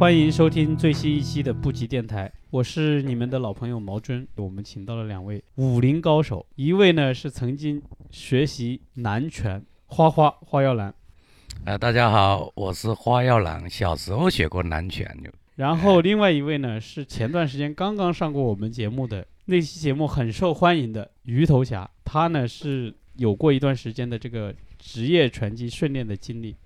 [0.00, 4.26] 欢迎收听最新一期的布吉电台，我是你们的老朋友毛尊。
[4.36, 10.94] 我们请到了两位武林高手，一位呢是曾经学习南拳花花花耀兰，
[11.66, 15.30] 呃，大家好，我是花耀兰，小时候学过南拳就。
[15.56, 26.56] 然后另外一位呢是前段时间刚刚上过我们节目的那期节目很受欢迎的鱼头侠，他呢是有过一段时间的这个职业拳击训练的经历，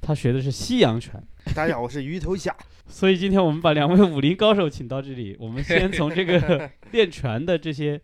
[0.00, 1.22] 他学的是西洋拳。
[1.54, 2.54] 大家好，我是鱼头侠。
[2.86, 8.00] 所以今天我们把两位武林高手请到这里，我们先从这个 练拳的这些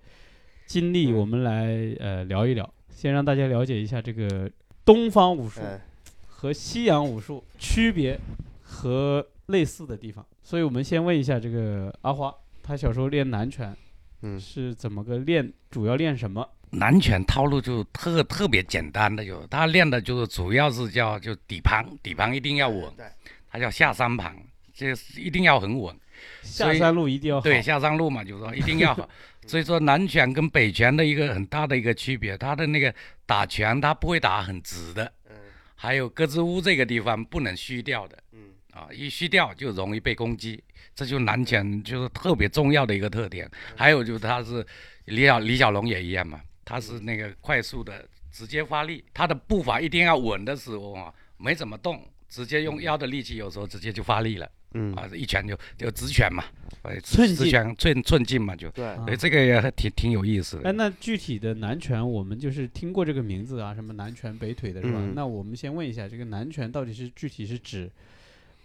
[0.66, 4.50] 经历，我们来呃聊一聊，先让大家了解一下这个
[4.84, 5.80] 东方武术嗯，
[6.28, 8.18] 和西洋武术区别
[8.62, 10.24] 和类似的地方。
[10.42, 13.76] 所以我们先问一下这个阿花，他小时候练南拳
[14.22, 15.52] 嗯是怎么个练？
[15.70, 16.48] 主要练什么？
[16.70, 23.06] 南拳套路就特特别简单的，就他练的就是主要是叫就底盘，底盘一定要稳，对，
[23.50, 24.36] 他叫下三盘，
[24.74, 25.94] 这一定要很稳。
[26.42, 27.42] 下山路一定要好。
[27.42, 29.08] 对，下山路嘛，就是说一定要好。
[29.46, 32.92] 所以说南拳跟北拳的一个很大的一个区别，他的那个
[33.26, 35.36] 打拳他不会打很直的，嗯
[35.74, 38.18] 还有胳肢窝这个地方不能虚掉的。
[38.32, 38.40] 嗯
[38.72, 40.62] 啊，一虚掉就容易被攻击，
[40.94, 43.48] 这就是南拳就是特别重要的一个特点。
[43.76, 44.66] 还有就是他是
[45.04, 56.44] 李小李小龙也一样嘛，他是那个快速的直接发力，他的步伐一定要稳的时候啊，没怎么动，直接用腰的力气，有时候直接就发力了嗯，啊，一拳就就直拳嘛，
[56.82, 60.72] 哎寸进直拳寸寸进嘛就，对，啊所以这个也还挺挺有意思的哎，的。
[60.72, 64.98] 那具体的南拳，我们就是听过这个名字啊，什么南拳北腿的是吧？
[65.00, 67.90] 嗯那我们先问一下，这个南拳到底是具体是指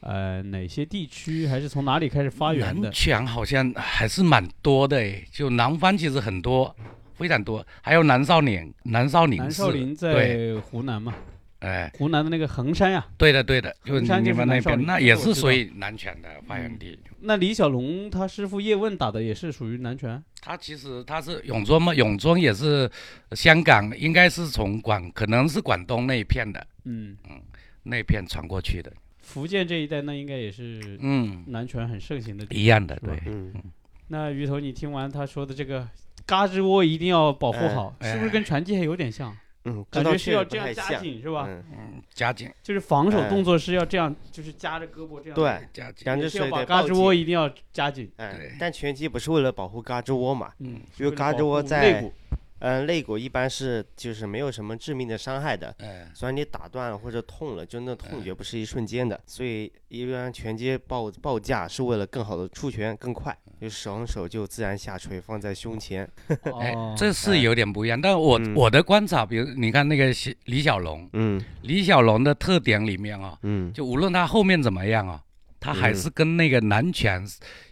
[0.02, 2.92] 呃哪些地区，还是从哪里开始发源的南？
[2.92, 6.76] 拳好像还是蛮多的诶，就南方其实很多，
[7.22, 11.14] 非常多，还有南少林，南少林南少林，在湖南嘛，
[11.60, 11.92] 哎。
[12.00, 16.98] 湖南的那个衡山呀、对的，对的，就你们那边，那也是属于南拳的发源地。
[17.20, 22.90] 那李小龙他师傅叶问打的也是属于南拳，他其实他是永州嘛，永州也是
[23.34, 26.66] 香港，应该是从广，可能是广东那一片的。
[26.86, 27.16] 嗯。
[27.30, 27.40] 嗯，
[27.84, 28.92] 那一片传过去的。
[29.22, 32.62] 福建这一带那应该也是嗯，南拳很盛行的地方。
[32.62, 33.22] 一样的，对。
[33.28, 33.54] 嗯。
[34.08, 35.88] 那鱼头，你听完他说的这个
[36.26, 39.36] 嘎吱窝一定要保护好，哎是不是跟拳击还有点像？
[39.66, 41.46] 嗯，感觉是要这样夹紧是吧？
[41.48, 45.36] 嗯，夹，紧，就是防守哎动作是要这样，就是夹着胳膊这样。
[45.36, 46.04] 对，夹紧。
[46.06, 47.14] 两只手也是要把嘎吱窝。
[47.14, 48.12] 一定要夹紧。
[48.18, 50.52] 哎对，但拳击不是为了保护嘎吱窝嘛？
[50.60, 52.12] 嗯，因为嘎吱窝肋在骨。
[52.62, 66.08] 嗯，肋骨一般是就是没有什么致命的伤害的，哎，虽然你打断了或者痛了，就那痛觉不是一瞬间的，所以一般拳击报报价是为了更好的出拳更快，就双手就自然下垂放在胸前。
[66.60, 68.00] 哎哦，，这是有点不一样。
[68.00, 70.14] 但我嗯我的观察，比如你看那个
[70.46, 75.22] 李小龙，嗯李小龙的特点里面啊，嗯就无论他后面怎么样啊，
[75.60, 77.26] 他还嗯是跟那个南拳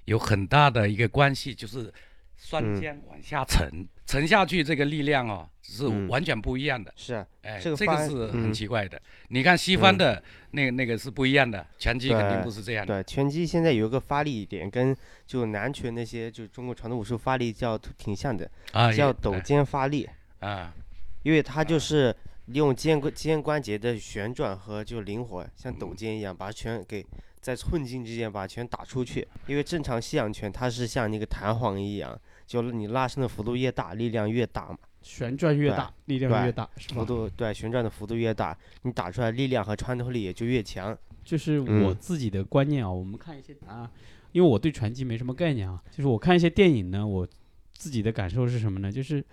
[0.05, 1.93] 有很大的一个关系，就是
[2.35, 6.07] 双嗯肩往下沉，沉下去这个力量哦，是嗯。
[6.07, 6.91] 完全不一样的。
[6.95, 8.51] 是啊，哎，这个这个是很嗯。
[8.51, 8.99] 奇怪的。
[9.27, 13.03] 你看西方的那个那个是不一样的，拳击肯定不是这样的。
[13.03, 14.97] 对，拳击现在有一个发力点跟
[15.27, 20.09] 就南拳那些就中国传统武术发力叫挺像的，啊，叫抖肩发力，
[20.39, 20.73] 啊，
[21.21, 22.11] 因为它就是
[22.47, 27.05] 利用肩关肩关节的旋转和就灵活，像嗯抖肩一样把拳给
[27.41, 29.27] 在寸劲之间把拳打出去。
[29.47, 36.95] 因为正常西洋拳它是像那个弹簧一样，就你拉伸的幅度越大，力量越大嘛，旋转越大，力量越大，是吧？
[36.95, 40.97] 幅度对旋转的幅度越大，你打出来力量和穿透力也就越强。
[41.23, 43.89] 就是我嗯自己的观念啊，我们看一些啊，
[44.31, 47.27] 因为我对拳击没什么概念啊，就是我看一些电影呢，我
[47.73, 48.91] 自己的感受是什么呢？
[48.91, 49.23] 就是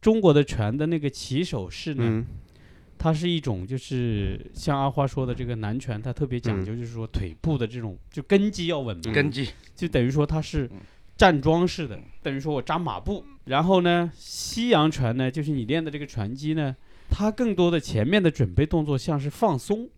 [0.00, 2.26] 中国的拳的那个起手式呢，嗯
[3.02, 6.64] 它是一种就是像阿花说的这个南拳，它特别讲嗯。
[6.64, 9.12] 究，就是说腿部的这种就根基要稳嘛，嗯。
[9.12, 9.48] 根基。
[9.74, 10.78] 就等于说它是嗯
[11.16, 13.24] 站桩式的，等于说我扎马步。
[13.46, 16.76] 然后呢，西洋拳呢，就是你练的这个拳击呢，
[17.10, 19.90] 它更多的前面的准备动作像是放松，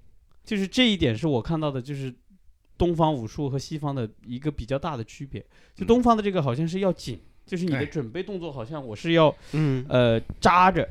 [0.42, 2.10] 就是这一点是我看到的，就是
[2.78, 5.44] 东方武术和西方的一个比较大的区别。
[5.74, 5.86] 就嗯。
[5.86, 10.88] 东方的这个好像是要紧，就是你的准备动作好像我是要嗯呃扎着，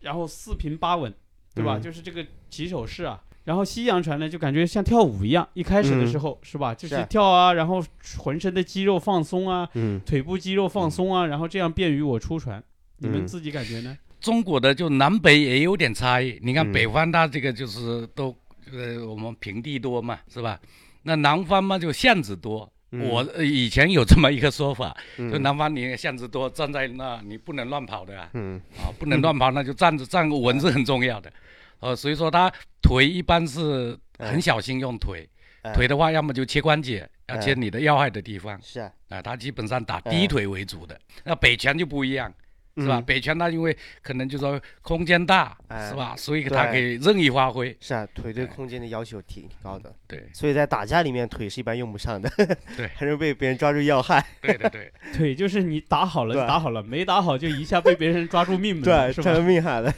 [0.00, 1.10] 然后四平八稳，
[1.54, 1.78] 对吧？
[1.78, 3.22] 嗯就是这个起手式啊。
[3.44, 6.74] 然后西洋船呢，就感觉像跳舞一样，一开始的嗯时候、是吧？
[6.74, 7.84] 就是是跳啊，然后
[8.16, 12.62] 浑身的肌肉放松啊，嗯腿部肌肉放松啊，然后这样便于我出船。
[12.98, 13.96] 你们嗯自己感觉呢？
[14.18, 16.38] 中国的就南北也有点差异。
[16.42, 18.34] 你看嗯北方它这个就是都
[18.72, 20.58] 呃我们平地多嘛，是吧？
[21.02, 22.72] 那南方嘛就巷子多。
[23.00, 23.08] 嗯。
[23.08, 25.42] 我呃以前有这么一个说法，就嗯。
[25.42, 28.60] 南方你巷子多，站在那你不能乱跑的啊，嗯。
[28.78, 31.32] 啊不能乱跑，那就站着站稳是很重要的。
[31.80, 32.50] 呃，所以说他
[32.80, 35.28] 腿一般是很小心用腿，
[35.62, 39.20] 哎腿的话，要么就切关节，要切哎你的要害的地方是啊，啊。
[39.20, 40.98] 他基本上打哎低腿为主的。
[41.24, 42.32] 那北拳就不一样，
[42.76, 42.98] 是吧？
[42.98, 43.04] 嗯。
[43.04, 45.88] 北拳它因为可能就说空间大，哎。
[45.88, 46.14] 是吧？
[46.16, 47.76] 所以它可以任意发挥。
[47.80, 50.28] 是啊，腿对空间的要求挺高的，对。
[50.32, 52.28] 所以在打架里面腿是一般用不上的，
[52.76, 52.88] 对。
[52.94, 59.32] 还是被别人抓住要害，对对对， 腿就是你打好了打好了，没打好就一下被别人抓住命门，对，是吧？
[59.32, 59.92] 这命害的，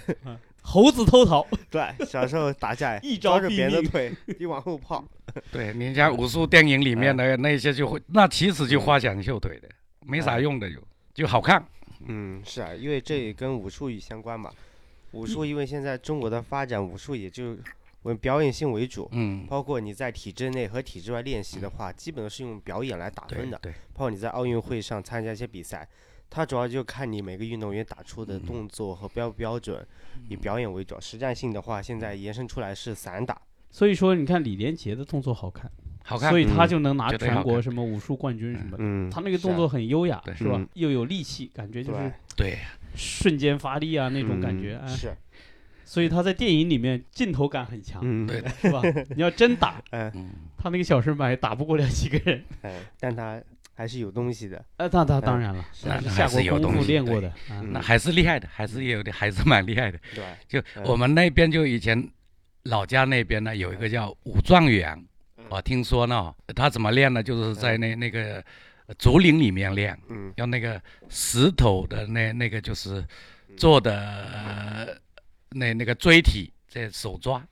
[0.62, 5.04] 猴子偷桃， 对，小时候打架一招抓住毙命别人的腿就往后跑，
[5.52, 9.68] 对，你像武术电影里面的那些就会，那其实就花拳绣腿的，
[10.04, 10.76] 没啥哎用的就
[11.14, 11.64] 就好看。
[12.06, 14.52] 嗯，是啊，因为这也跟武术相关嘛。
[15.12, 17.56] 武术因为现在中国的发展，武术也就
[18.02, 23.58] 为表演性为主，嗯，包括你在体制内和体制外练习的话，基本都是用表演来打分的。
[23.62, 25.88] 对，包括你在奥运会上参加一些比赛，
[26.28, 29.86] 它主要就看你每个运动员打出的动作和标不标准，
[30.28, 31.00] 以表演为主。
[31.00, 33.40] 实战性的话，现在延伸出来是散打。
[33.70, 35.70] 所以说你看李连杰的动作好看，
[36.06, 36.40] 好看所。
[36.40, 38.76] 以他嗯就能拿全国什么武术冠军什么的。
[38.80, 40.66] 嗯，他那个动作很优雅，对是吧嗯？
[40.74, 41.98] 又有力气，感觉就是
[42.36, 42.58] 对对，
[42.94, 44.76] 瞬间发力啊那种感嗯觉。
[44.82, 45.14] 哎是，
[45.84, 48.80] 所以他在电影里面镜头感很强，嗯，对是吧？
[49.14, 52.42] 你要真打，嗯嗯，他那个小身板也打不过那几个人。
[52.62, 53.40] 哎， 但他
[53.74, 54.56] 还是有东西的。
[54.78, 57.32] 呃，那他当然了，是那是还下过功是有东西对夫练过的。
[57.70, 59.98] 那还是厉害的，还是有的，还是蛮厉害的。
[60.14, 62.08] 对，就嗯我们那边就以前
[62.64, 64.98] 老家那边呢有一个叫武状元，
[65.48, 67.22] 我听说呢，他怎么练呢？
[67.22, 68.44] 就是在那那个
[68.98, 70.32] 竹林里面练，嗯。
[70.36, 73.04] 用那个石头的那那个就是
[73.56, 74.88] 做的、呃、
[75.50, 77.42] 那那个锥体在手抓，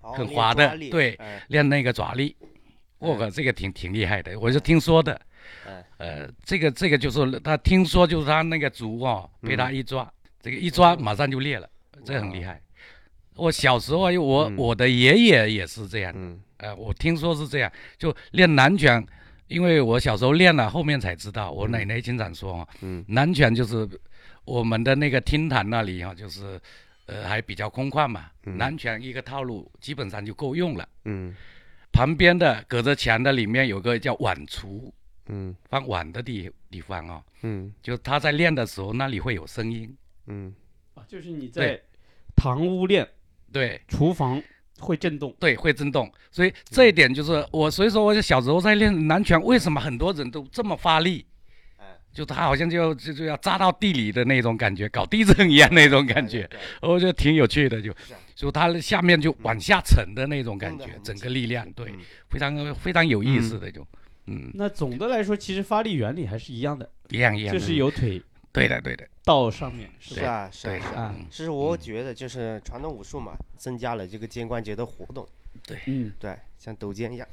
[0.00, 1.42] 很滑的对哎。
[1.48, 2.36] 练那个爪力。
[2.98, 5.20] 我靠，这个挺挺厉害的，我是听说的。
[5.66, 10.08] 哎，呃，这个这个就是他听说就是他那个竹哦，被他一抓，
[10.40, 11.68] 这个一抓马上就裂了，
[12.04, 12.60] 这很厉害。
[13.34, 14.56] 我小时候啊，我、嗯。
[14.56, 19.04] 我的爷爷也是这样，嗯呃，我听说是这样，就练南拳，
[19.48, 23.04] 因为我小时候练了，后面才知道，我奶奶经常说啊，嗯。
[23.08, 23.88] 南拳就是
[24.44, 26.60] 我们的那个厅堂那里啊，就是
[27.06, 28.56] 呃还比较空旷嘛，嗯。
[28.56, 30.88] 南拳一个套路基本上就够用了。
[31.04, 31.34] 嗯。
[31.92, 34.90] 旁边的隔着墙的里面有个叫碗橱，
[35.26, 35.54] 嗯。
[35.68, 37.74] 放碗的地地方啊，嗯。
[37.82, 39.92] 就他在练的时候那里会有声音，
[40.28, 40.54] 嗯
[40.94, 41.80] 啊就是你在
[42.36, 43.06] 堂屋练，
[43.52, 44.40] 对厨房
[44.78, 45.34] 会震动。
[45.38, 46.10] 对，会震动。
[46.30, 51.24] 所以这一点就是我，所以说我小时候在练南拳，为什么很多人都这么发力？
[51.76, 56.48] 哎，就他好像就就就要扎到地里的那种感觉，搞地震一样那种感觉，
[56.80, 57.92] 我觉得挺有趣的，就
[58.34, 61.98] 就他下面就往下沉的那种感觉，整个力量，对嗯，
[62.28, 63.86] 非常非常有意思的就，
[64.26, 68.20] 嗯，那总的来说，其实发力原理还是一样的，一样一样的，就是有腿
[68.52, 70.20] 对的对的，到上面，是吧？
[70.20, 71.14] 是啊是啊对是啊。
[71.30, 75.26] 其实我觉得就是传统武术嘛，增加了这个肩关节的活动，
[75.66, 75.78] 对。
[75.86, 77.26] 嗯，对，像抖肩一样。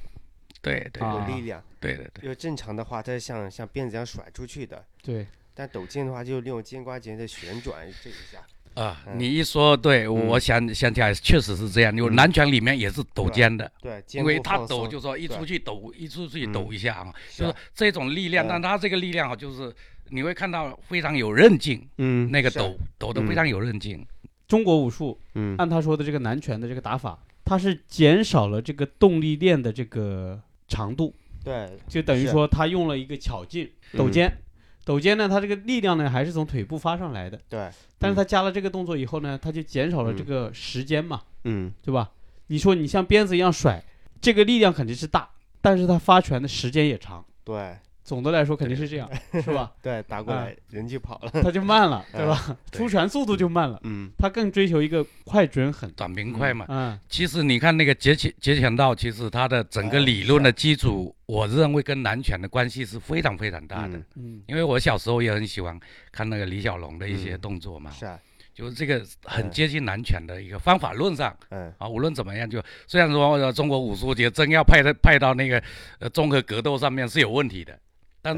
[0.62, 1.04] 对对。
[1.04, 1.28] 啊。
[1.28, 1.62] 有力量。
[1.82, 8.40] 对对对，因为正常的话，它是像像鞭子一样甩出去的，对，但抖肩的话就利用肩关节的旋转这一下。
[8.82, 9.20] 啊，嗯。
[9.20, 12.16] 你一说对，我想想起来确实是这样，因为嗯。
[12.16, 13.70] 南拳里面也是抖肩的。
[13.82, 16.52] 对，肩因为他抖就说一出去抖，一出去嗯。
[16.54, 19.74] 抖一下啊，就是这种力量，嗯但他这个力量啊，就是
[20.10, 24.06] 你会看到非常有韧劲，嗯那个抖抖得非常有韧劲。
[24.48, 25.56] 中国武术嗯。
[25.58, 33.70] 按他说的这个南拳的这个打法，它是减少了这个动力链的这个长度，对就等于说他用了一个巧劲。
[33.94, 34.38] 抖嗯肩。
[34.86, 37.70] 抖肩呢，它这个力量呢还是从腿部发上来的，对，
[38.00, 41.72] 但是他加了这个动作以后呢，它就减少了这个时间嘛，嗯。
[41.84, 42.10] 对吧？
[42.48, 43.84] 你说你像鞭子一样甩，
[44.20, 45.30] 这个力量肯定是大，
[45.62, 47.24] 但是它发拳的时间也长。
[47.44, 47.78] 对
[48.10, 49.08] 总的来说肯定是这样，
[49.44, 49.72] 是吧？
[49.84, 51.30] 对，打过啊来人就跑了。
[51.44, 52.58] 他就慢了， 对吧？
[52.72, 55.88] 对出拳速度就慢了，嗯他更追求一个快准狠。
[55.92, 63.96] 短平快嘛，嗯，其实你看那个截拳截拳道，其实它的整个哎理论的基础，我认为跟南拳的关系是非常非常大的。
[64.00, 65.80] 嗯嗯，因为我小时候也很喜欢
[66.12, 68.20] 看那个李小龙的一些嗯动作嘛，是啊，
[68.56, 75.62] 就是这个很嗯接近南拳的一个方法论上嗯啊，无论怎么样，就虽然说、呃中国武术节真要派到派到那个
[76.00, 77.78] 呃综合格斗上面是有问题的，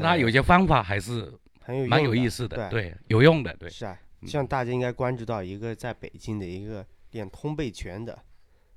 [0.00, 8.18] 是它嗯有些方法还是很有蛮用的有意思的，对对，有用的，对，是啊，像大家应该关注到一个在北京的一个练通背拳的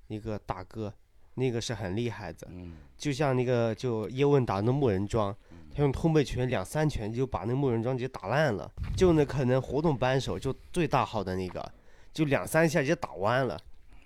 [0.07, 0.93] 一个大哥，
[1.35, 2.47] 那个是很厉害的。
[2.51, 5.35] 嗯，就像那个就叶问打那木人桩，
[5.73, 8.71] 他用通背拳两三拳就把那木人桩直接打烂了。
[8.95, 11.71] 就那可能活动扳手就最大号的那个，
[12.13, 13.59] 就两三下直接打弯了，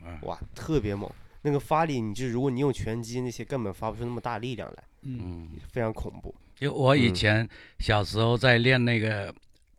[0.04, 1.10] 嗯哇，特别猛。
[1.42, 6.36] 那个发力，你就如果你用拳击那些根本发不出那么大力量来，嗯，非常恐怖。
[6.60, 7.16] 就我以嗯。
[7.16, 7.50] 前
[7.80, 9.34] 小时候在练那个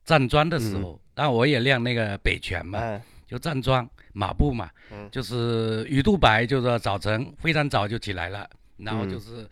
[0.05, 5.09] 站桩的时候，但我也练那个北拳嘛，哎，就站桩马步嘛，嗯。
[5.11, 9.11] 就是鱼肚白，就是说早晨非常早就起来了，然后嗯。
[9.11, 9.47] 就是、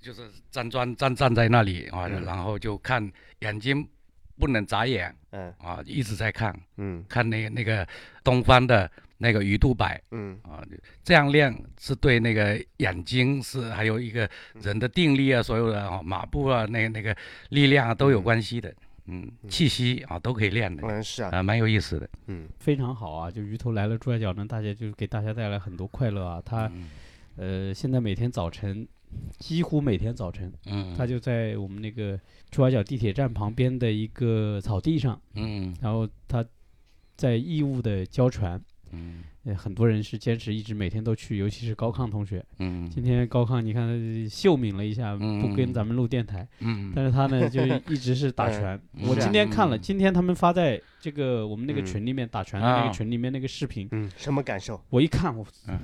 [0.00, 2.22] 就是站桩站站在那里啊，嗯。
[2.24, 3.10] 然后就看
[3.40, 3.86] 眼睛
[4.38, 7.02] 不能眨眼嗯啊，一直在看嗯。
[7.08, 7.86] 看那个那个
[8.22, 8.90] 东方的
[9.24, 10.62] 那个鱼肚白嗯啊，
[11.02, 11.50] 这样练
[11.80, 14.28] 是对那个眼睛是还有一个
[14.60, 17.16] 人的定力啊，所有的啊马步啊那个那个
[17.48, 18.70] 力量啊都有关系的，
[19.06, 22.06] 嗯，气息啊都可以练的嗯是啊，啊，蛮有意思的。
[22.26, 23.30] 嗯非常好啊！
[23.30, 26.42] 就鱼头来了猪仔脚呢，大家就给大家带来很多快乐啊。
[26.44, 26.90] 他嗯
[27.36, 28.86] 呃，现在每天早晨，
[29.38, 36.44] 几乎每天早晨，嗯他就在我们那个猪仔脚地铁站旁边的一个草地上，嗯然后他
[37.16, 38.60] 在义务的教传。
[38.94, 42.42] 嗯呃，很多人是坚持一直每天都去，尤其是高亢同学。
[42.60, 47.60] 嗯今天高亢，你看他秀敏了一下，不跟嗯咱们录电台，嗯但是他呢就
[47.92, 48.80] 一直是打嗯拳。
[48.94, 54.80] 嗯我今天看了，嗯今天他们发在这个我们那个嗯群里面打拳的那啊个群里面那个视频，嗯，什么感受？
[54.88, 55.78] 我一看我嗯，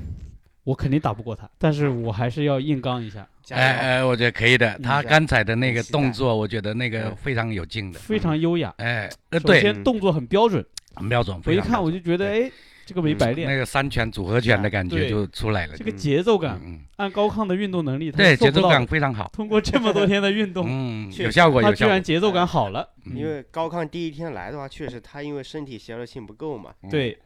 [0.65, 4.73] 我肯定打不过他，但是我还是要硬刚一下，哎哎，我觉得可以的。
[4.79, 7.99] 嗯他刚才的那个动作，我觉得那个嗯非常有劲的。
[7.99, 8.73] 非常优雅。
[8.79, 10.65] 哎，呃，首对，先动作很标准，
[10.95, 11.39] 很标准。
[11.45, 12.51] 我一看我就觉得，哎，
[12.91, 15.85] 这个没白练，那个三拳组合拳的感觉就出来了这。
[15.85, 18.69] 个节奏感，嗯，按高亢的运动能力，对，节奏。
[18.69, 19.31] 感非常好。
[19.33, 21.89] 通过这么多天的运动，嗯，确实有效果，他有效果。
[21.89, 22.89] 居然节奏感好了。
[23.05, 27.17] 嗯因为高亢第一天来的话，确实他因为身体协调性不够嘛，对，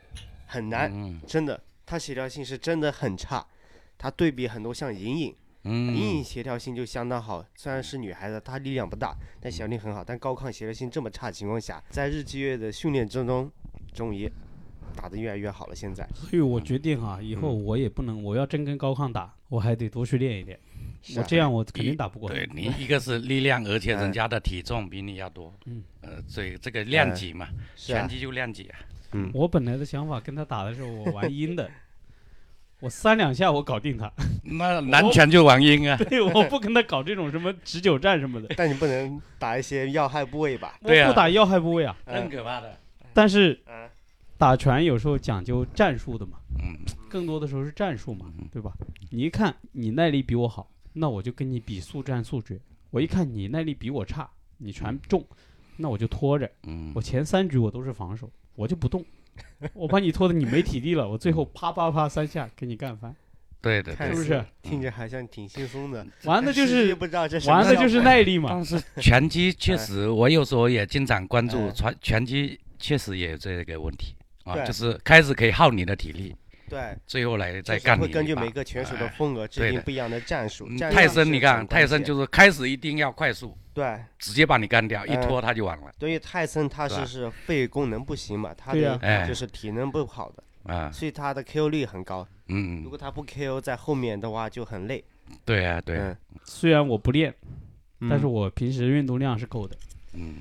[0.44, 3.42] 很难，嗯真的，他协调性是真的很差。
[3.97, 10.04] 他对比很多像莹莹，莹莹嗯协调性就相当好，虽然是女孩子，她力量不大，但协调性很好。
[10.04, 13.50] 但高亢协调性这么差的情况下，在日积月的训练之中，
[13.94, 14.30] 终于
[14.97, 15.75] 打得越来越好了。
[15.75, 20.59] 现在所以我决定啊，以后我也不能，我要真跟高亢打，我还得多去练一练。
[21.17, 22.31] 我这样我肯定打不过。
[22.31, 25.53] 对你一个是力量，而且哎人家的体重比你要多。
[25.67, 28.79] 嗯，呃，所以这个量级嘛，拳，击就量级啊。
[29.12, 31.71] 嗯， 我本来的想法跟他打的时候，我玩阴的，
[32.81, 34.11] 我三两下我搞定他。
[34.45, 35.95] 那南拳就玩阴啊。
[36.09, 40.79] 对，我不跟他搞这种什么持久战什么的， 但你不能打一些要害部位吧？
[40.81, 41.95] 我对啊不打要害部位啊。
[42.07, 42.79] 很可怕的。
[43.12, 43.88] 但是嗯
[44.45, 46.77] 打拳有时候讲究战术的嘛，嗯。
[47.09, 48.75] 更多的时候是战术嘛嗯，对吧？
[49.11, 52.61] 你一看你耐力比我好，那我就跟你比速战速决。
[52.91, 55.25] 我一看你耐力比我差，你拳重，
[55.79, 56.51] 那我就拖着。
[56.67, 56.93] 嗯。
[56.95, 59.03] 我前三局我都是防守，我就不动，
[59.73, 63.17] 我把你拖的你没体力了，我最后啪啪啪三下给你干翻，
[63.63, 64.45] 对的，是不是？
[64.61, 68.51] 听着好像挺轻松的， 玩的就是不知道这玩的就是耐力嘛。
[68.51, 71.71] 但是拳击确实，我有时候也经常关注哎。
[71.73, 76.35] 拳拳击，确实也有这个问题啊，就是开始可以耗你的体力，
[76.69, 78.09] 对，最后来再干你一把。
[78.09, 80.69] 会根据每个拳手的哎风格制定不一样的战术。
[80.79, 90.91] 泰森，你看泰森就是开始一定要快速，对，直接把你干掉，一嗯拖他就完了对于泰森他是是是肺功能不行嘛，他的哎就是体能不好的，啊。
[90.93, 92.27] 所以他的 KO 率很高。
[92.49, 95.03] 嗯如嗯，果他不 KO 在后面的话就很累。
[95.47, 97.35] 对啊，对啊，嗯，虽然我不练，
[98.11, 99.75] 但是嗯我平时运动量是够的。
[100.13, 100.41] 嗯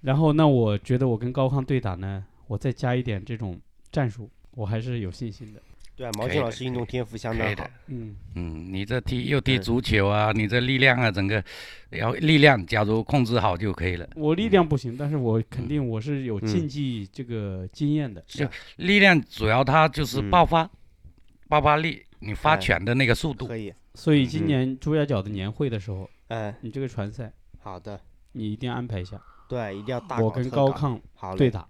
[0.00, 3.56] 然后那我觉得我跟高康对打呢，我再加一点这种
[3.92, 5.62] 战术，我还是有信心的。
[5.94, 7.70] 对啊，毛可以的俊老师运动天赋相当好的。。
[7.88, 11.42] 嗯，嗯，你这踢又踢嗯足球啊，你这力量啊，整个
[11.90, 14.08] 要力量，假如控制好就可以了。
[14.14, 18.24] 我力量不行，但是我肯定我是有嗯竞技这个经验的。
[18.28, 20.70] 是啊力量主要它就是嗯爆发，
[21.48, 23.56] 爆发力，你发哎拳的那个速度可。
[23.56, 23.74] 以。
[23.94, 28.00] 所以今嗯年朱家角的年会的时候，嗯，你这个传赛好的。
[28.32, 31.66] 你一定安排一下，对，一定要大我跟高亢好对打。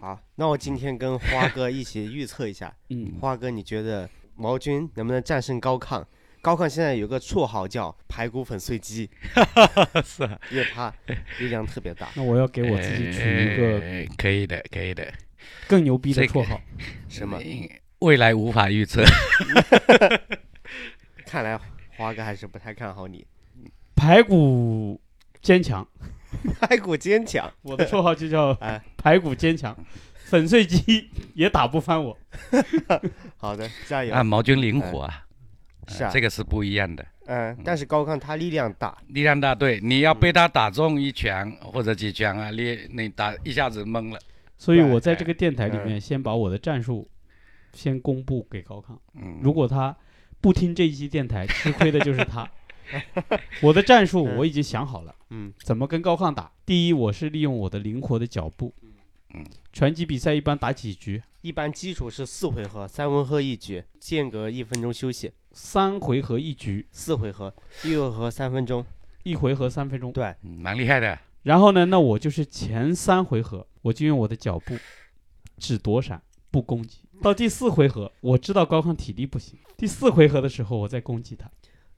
[0.00, 6.04] 好，那我今天跟花哥一起预测一下， 嗯，花哥，你觉得毛军能不能战胜高亢？
[6.40, 9.08] 高亢现在有个绰号叫“排骨粉碎机
[10.04, 10.92] 是啊，”，因为他
[11.38, 12.08] 力量特别大。
[12.16, 15.06] 那我要给我自己取一个哎可以的，可以的。
[15.68, 16.60] 更牛逼的绰号。
[17.08, 17.38] 什么？
[17.44, 17.68] 嗯
[18.00, 19.04] 未来无法预测。
[21.24, 21.56] 看来
[21.96, 23.24] 花哥还是不太看好你。
[23.94, 25.00] 排骨
[25.40, 25.86] 坚强，
[26.60, 29.76] 排骨坚强，我的绰号就叫哎，排骨坚强，
[30.14, 32.16] 粉碎机 也打不翻我。
[33.36, 34.22] 好的，加油啊，。
[34.22, 35.26] 毛军灵活啊，
[35.88, 37.04] 是啊这个是不一样的。
[37.26, 44.18] 嗯，但是高亢他力量大，力量大，对，你要被他打中一拳或者几拳啊，你你打一下子懵了。
[44.56, 47.08] 所以我在这个电台里嗯面先把我的战术
[47.72, 49.96] 先公布给高亢，嗯，如果他
[50.40, 52.48] 不听这一期电台，吃亏的就是他。
[53.62, 56.50] 我的战术我已经想好了，嗯怎么跟高亢打？
[56.66, 58.74] 第一，我是利用我的灵活的脚步。
[59.34, 61.22] 嗯，拳击比赛一般打几局？
[61.40, 68.84] 一般基础是四回合，三回合一局，间隔一分钟休息，三回合一局，四回合，一回合三分钟。
[69.22, 70.12] 一回合三分钟。
[70.12, 71.18] 对，嗯蛮厉害的。
[71.42, 74.76] 然后呢，那我就是前三回合，我就用我的脚步
[75.58, 76.98] 只躲闪不攻击。
[77.20, 81.50] 到第四回合，我知道高亢体力不行，第四回合的时候我再攻击他。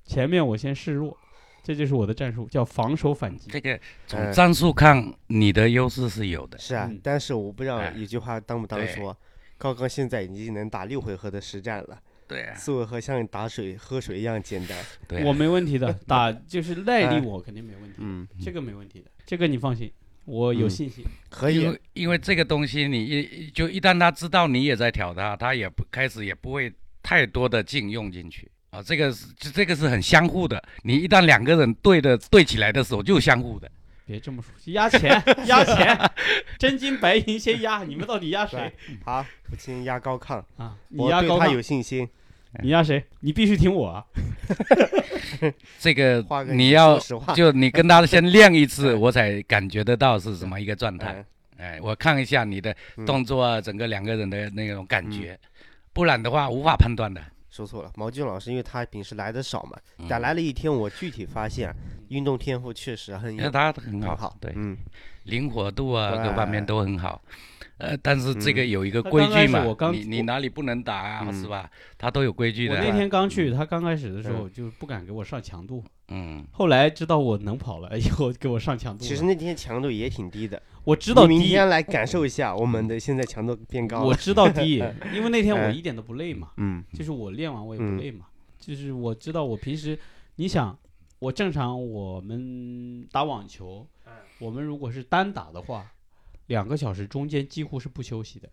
[0.05, 1.17] 前面我先示弱，
[1.65, 3.51] 这就是我的战术，叫防守反击。
[3.51, 6.59] 这个从呃战术看，你的优势是有的。
[6.59, 7.93] 是啊嗯，但是我不知道哎。
[7.97, 8.87] 有句话当不当对。
[8.89, 9.17] 说，
[9.57, 14.79] 高刚现在已经能打六回合的实战了，对啊，四回合像打水喝水一样简单。
[15.09, 15.25] 对啊。
[15.25, 17.21] 我没问题的， 打就是耐力哎。
[17.23, 19.91] 我肯定没问题，嗯，这个没问题的，这个你放心，
[20.27, 21.03] 我有嗯信心。
[21.31, 26.71] 可以因为，因为这个东西你一就一旦他知道你也在挑他，他也不开始也不会
[27.03, 28.83] 太多的劲用进去啊。
[28.85, 30.63] 这个是就这个是很相互的。
[30.83, 33.71] 你一旦两个人对的对起来的时候，就相互的。
[34.07, 35.99] 别这么说，压钱压钱，
[36.59, 38.71] 真金白银先压，你们到底压谁
[39.05, 40.77] 好，父亲压高亢，啊？
[40.89, 42.09] 你我对他压高亢有信心。
[42.63, 43.03] 你压谁？
[43.21, 44.05] 你必须听我啊！
[45.81, 46.99] 这个 你要
[47.35, 51.15] 就你跟他先练一次，我才感觉得到是什么一个状态。
[51.15, 51.25] 嗯
[51.57, 55.39] 哎，我看一下你的嗯动作啊，整个两个人的那种感觉，
[55.93, 57.23] 不然的话无法判断的。
[57.55, 61.73] 说错了，毛俊老师，因为他平时来的少嘛，嗯但来了一天，我具体发现
[62.09, 64.77] 运动天赋确实很因为他很好，好，对，嗯，
[65.25, 67.23] 灵活度啊对各方面都很好。
[67.79, 71.71] 呃，但是这个嗯有一个规矩嘛我，刚你你哪里不能打啊，嗯是吧？
[71.97, 72.75] 他都有规矩的。
[72.75, 79.05] 我那天刚去，他刚开始的时候就不敢给我上强度，嗯，后来知道我能跑了以后，给我上强度。
[79.05, 84.83] 其实那天强度也挺低的， 我知道你明，天来感受一下我们的现在强度变高了，我知道低，
[85.15, 85.75] 因为那天我嗯。
[85.75, 86.85] 一点都不累嘛，嗯。
[86.93, 88.27] 就是我练完我也不嗯累嘛，
[88.59, 89.99] 就是我知道我平时，
[90.37, 90.79] 你想，
[91.19, 93.87] 我正常我们打网球，
[94.39, 95.91] 我们如果是单打的话，
[96.49, 98.49] 两个小时中间几乎是不休息的，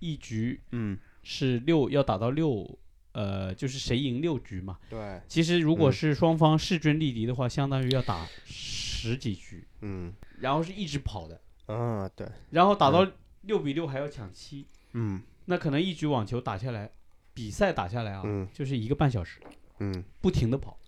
[0.00, 2.78] 一局嗯，是六要打到六，
[3.12, 4.78] 呃，就是谁赢六局嘛。
[4.88, 5.92] 对，其实如果嗯。
[5.92, 10.12] 是双方势均力敌的话，相当于要打十几局，嗯。
[10.40, 13.06] 然后是一直跑的，啊对，然后打到
[13.42, 15.22] 六比六还要抢七，嗯。
[15.46, 16.90] 那可能一局网球打下来，
[17.32, 18.48] 比赛打下来啊，嗯。
[18.52, 19.40] 就是一个半小时，
[19.78, 20.04] 嗯。
[20.20, 20.78] 不停的跑。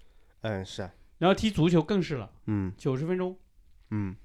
[0.43, 0.83] 嗯是。
[0.83, 2.73] 啊，然后踢足球更是了，嗯。
[2.77, 3.37] 九十分钟
[3.91, 4.17] 嗯。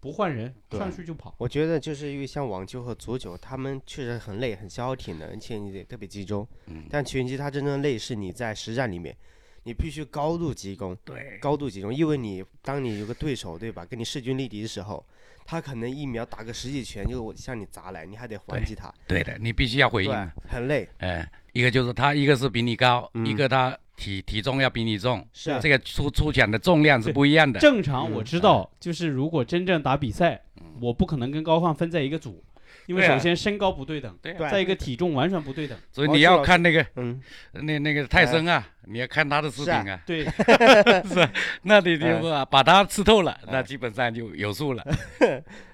[0.00, 0.78] 不换人，对。
[0.78, 1.34] 上去就跑。
[1.38, 6.46] 我觉得就是因为像网球和足球，他们确实很累、很消耗体能，而且你得特别集中。
[6.66, 6.84] 嗯。
[6.90, 9.16] 但拳击它真正累是你在实战里面，
[9.62, 15.06] 你必须高度集中，对，高度集中，因为你当你有个对手对吧，跟你势均力敌的时候，
[15.44, 20.30] 他可能一秒打个十几拳就向你砸来，你还得还击他，对的，你必须要回应。
[20.48, 20.88] 很累。
[20.98, 23.26] 哎，一个就是他，一个是比你高，嗯。
[23.26, 25.50] 一个他体体重要比你重，是。
[25.50, 27.60] 啊这个出出拳的重量是不一样的。
[27.60, 30.40] 正常我嗯知道，就是如果真正打比赛，
[30.80, 32.42] 我不可能跟高放分在一个组，
[32.86, 35.78] 因为首先身高不对等，对啊对再一个体重完全不对等。
[35.90, 37.20] 所以你要看那个嗯，
[37.52, 40.24] 那那个泰森啊，你要看他的视频啊，对，
[41.04, 41.28] 是
[41.62, 42.44] 那你就哎。
[42.44, 44.84] 把把他吃透了，那基本上就有数了。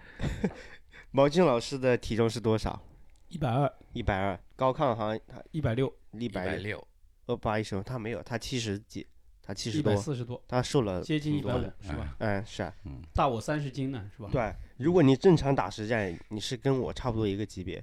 [1.12, 2.80] 毛俊老师的体重是多少？
[3.28, 6.84] 一百二、一百二，高亢好像他一百六、一百六，
[7.26, 9.06] 哦不好意思，他没有，他七十几，
[9.50, 12.14] 他七一百十多，四十多，他瘦了接近一百五的，是吧？
[12.18, 12.72] 嗯是啊。
[13.12, 14.28] 大我三十斤呢，是吧？
[14.30, 17.82] 对，如果你正常打实战，你是跟我差不多一个级别，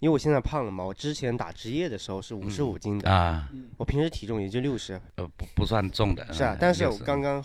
[0.00, 0.82] 因为我现在胖了嘛。
[0.82, 6.26] 我之前打职业的时候是五十五斤的，啊，嗯，我平时体重也就六十，呃，不不算重的。
[6.28, 7.44] 嗯，是啊但是我60刚刚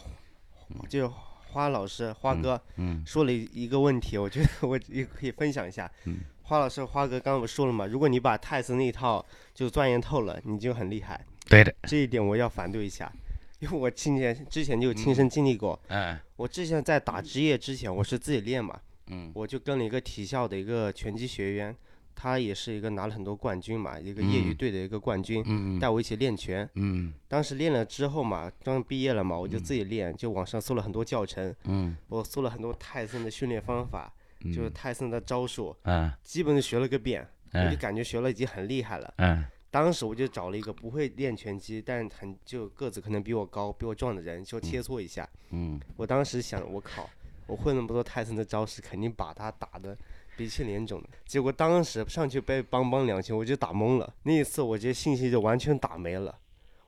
[0.90, 1.14] 就
[1.52, 5.90] 花老师花哥嗯说了一个问题，我觉得我也可以分享一下。
[6.06, 11.24] 嗯花老师花哥刚刚不说了嘛，如果你把泰森那一套就钻研透了，你就很厉害。
[11.48, 13.12] 对的，这一点我要反对一下，
[13.60, 15.80] 因为我亲前之前就有亲身经历过。
[15.88, 19.32] 嗯我之前在打职业之前，我是自己练嘛，嗯。
[19.36, 21.76] 我就跟了一个体校的一个拳击学员，
[22.16, 24.56] 他也是一个拿了很多冠军嘛，一个业余嗯。
[24.56, 26.70] 队的一个冠军，嗯带我一起练拳。
[26.76, 27.14] 嗯。
[27.28, 31.98] 当时练了之后嘛，刚毕业了嘛，我就自己练，就网上搜了很多教程，嗯。
[32.08, 34.14] 我搜了很多泰森的训练方法，
[34.46, 39.14] 嗯，就是泰森的招数，嗯基本都学了个遍，我就嗯感觉学了已经很厉害了。
[39.18, 45.30] 嗯当时我就找了一个不会练拳击，但很就个子可能比我高、比我壮的人，就切磋一下。
[45.52, 47.10] 嗯我当时想，我靠，
[47.46, 49.96] 我会那么多泰森的招式，肯定把他打的
[50.36, 51.10] 鼻青脸肿的。
[51.26, 54.12] 结果当时上去被邦邦两拳，我就打懵了。
[54.24, 56.36] 那一次，我这信心就完全打没了。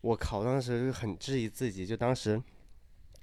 [0.01, 2.41] 我靠，当时就很质疑自己，就当时，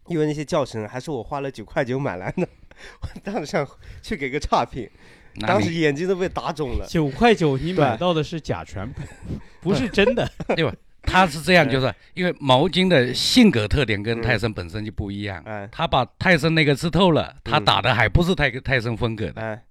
[0.06, 2.48] 因为那些教程还是我花了九块九买来的，
[3.02, 3.68] 我当时想
[4.00, 6.86] 去给个差评，那当时眼睛都被打肿了。
[6.88, 9.02] 九块九你买到的是假拳谱，
[9.60, 10.30] 不是真的。
[10.56, 15.42] 对吧他是这样，就是因为毛巾的性格特点跟嗯泰森本身就不一样。
[15.46, 19.62] 哎他把泰森那个吃透了，他嗯打的还不是泰泰森风格的，哎，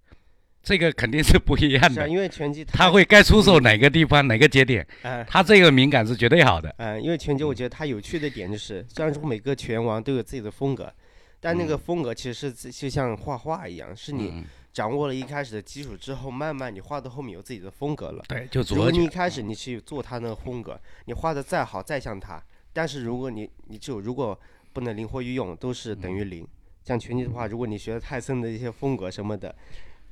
[0.64, 2.10] 这个肯定是不一样的。
[2.10, 5.24] 因为拳击他会该出手哪个地方哪个节点，哎。
[5.30, 6.74] 他这个敏感是绝对好的。
[6.78, 10.92] 嗯，因为拳击我觉得它有趣的点就是，虽然说每个拳王都有自己的风格，
[11.40, 14.44] 但那个嗯风格其实是就像画画一样，是你嗯，
[14.78, 18.24] 掌握了一开始的基础之后，慢慢你画到后面有自己的风格了。
[18.28, 19.08] 对，就如果你一。
[19.08, 22.40] 开始你去做他那个风格，你画的再好再像他，
[22.74, 24.40] 但是如果你你就如果
[24.74, 26.48] 不能灵活运用，都是等于零。
[26.84, 29.56] 像拳击的话，如果你学泰森的一些风格什么的，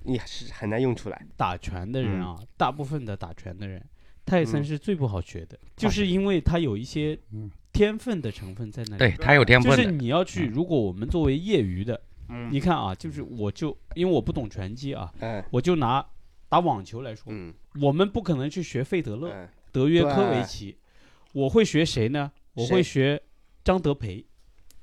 [0.06, 1.28] 你是很难用出来。
[1.38, 3.80] 打拳的人嗯啊，大部分的打拳的人，
[4.26, 8.98] 泰森嗯是最不好学的，就是因为他有一些嗯天分的成分在那里。
[8.98, 12.50] 对他有天分就是，你要去，嗯如果我们作为业余的，嗯。
[12.52, 16.06] 你看啊，就是我就因为我不懂拳击啊，嗯我就拿
[16.50, 17.54] 打网球来说，嗯。
[17.82, 20.78] 我们不可能去学费德勒、嗯德约科维奇，
[21.34, 22.32] 我会学谁呢？
[22.54, 23.22] 我会学
[23.62, 24.26] 张德培，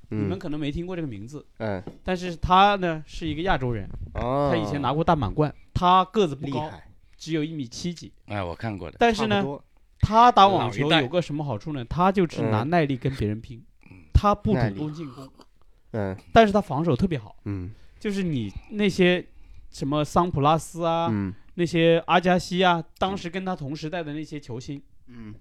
[0.09, 9.63] 你们嗯可能没听过这个名字，嗯但是他呢是一个亚洲人，哦，他以前拿过大满贯，他个子不高，厉害，只有一米七几，哎，我看过的，但是呢，差不多
[10.01, 11.83] 他打网老一代球有个什么好处呢？
[11.85, 12.69] 他就只拿嗯。
[12.69, 13.59] 耐力跟别人拼，
[14.13, 15.27] 他不主动进攻，
[15.93, 17.35] 嗯但是他防守特别好。
[17.45, 19.25] 嗯就是你那些
[19.71, 25.33] 什么桑普拉斯啊，嗯那些阿加西啊，当时跟他同时代的那些球星，嗯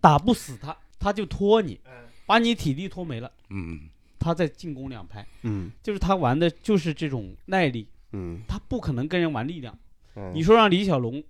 [0.00, 1.80] 打不死他，他就拖你，
[2.26, 5.24] 把你体力拖没了，嗯，他再进攻两拍。
[5.42, 9.78] 嗯就是他玩的就是这种耐力，嗯他不可能跟人玩力量。
[10.16, 11.22] 嗯，你说让李小龙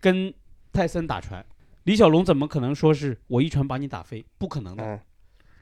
[0.00, 0.32] 跟
[0.72, 1.44] 泰森打拳，
[1.84, 4.24] 李小龙怎么可能说是我一拳把你打飞？
[4.38, 5.00] 不可能的，嗯，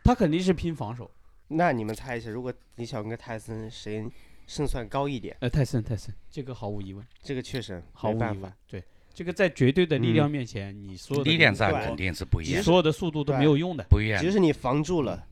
[0.04, 1.10] 他肯定是拼防守。
[1.48, 4.04] 那你们猜一下，如果李小龙跟泰森谁
[4.46, 5.36] 胜算高一点？
[5.40, 8.56] 呃，泰森，泰森，这个毫无疑问，这个确实毫无疑问没办法。。
[8.68, 8.82] 对，
[9.14, 13.84] 这个在绝对的力嗯量面前，你所有的力量上肯定是不一样，你所有的速度都没有用的。
[13.88, 15.24] 不一样即，使你防住了，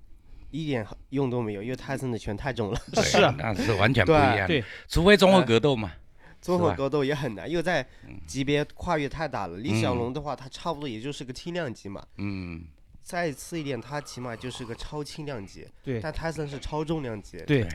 [0.51, 2.81] 一点用都没有，因为泰森的拳太重了。
[3.03, 5.93] 是啊那是完全不一样，对，除非综合格斗嘛，
[6.41, 9.59] 综合格斗也很难，因为在嗯级别跨越太大了。
[9.59, 12.65] 李小嗯龙的话，他差不多也就是个轻量级嘛，嗯，
[13.05, 15.69] 再次一点，他起码就是个超轻量级。
[15.83, 17.37] 对但泰森是超重量级。
[17.47, 17.69] 对对，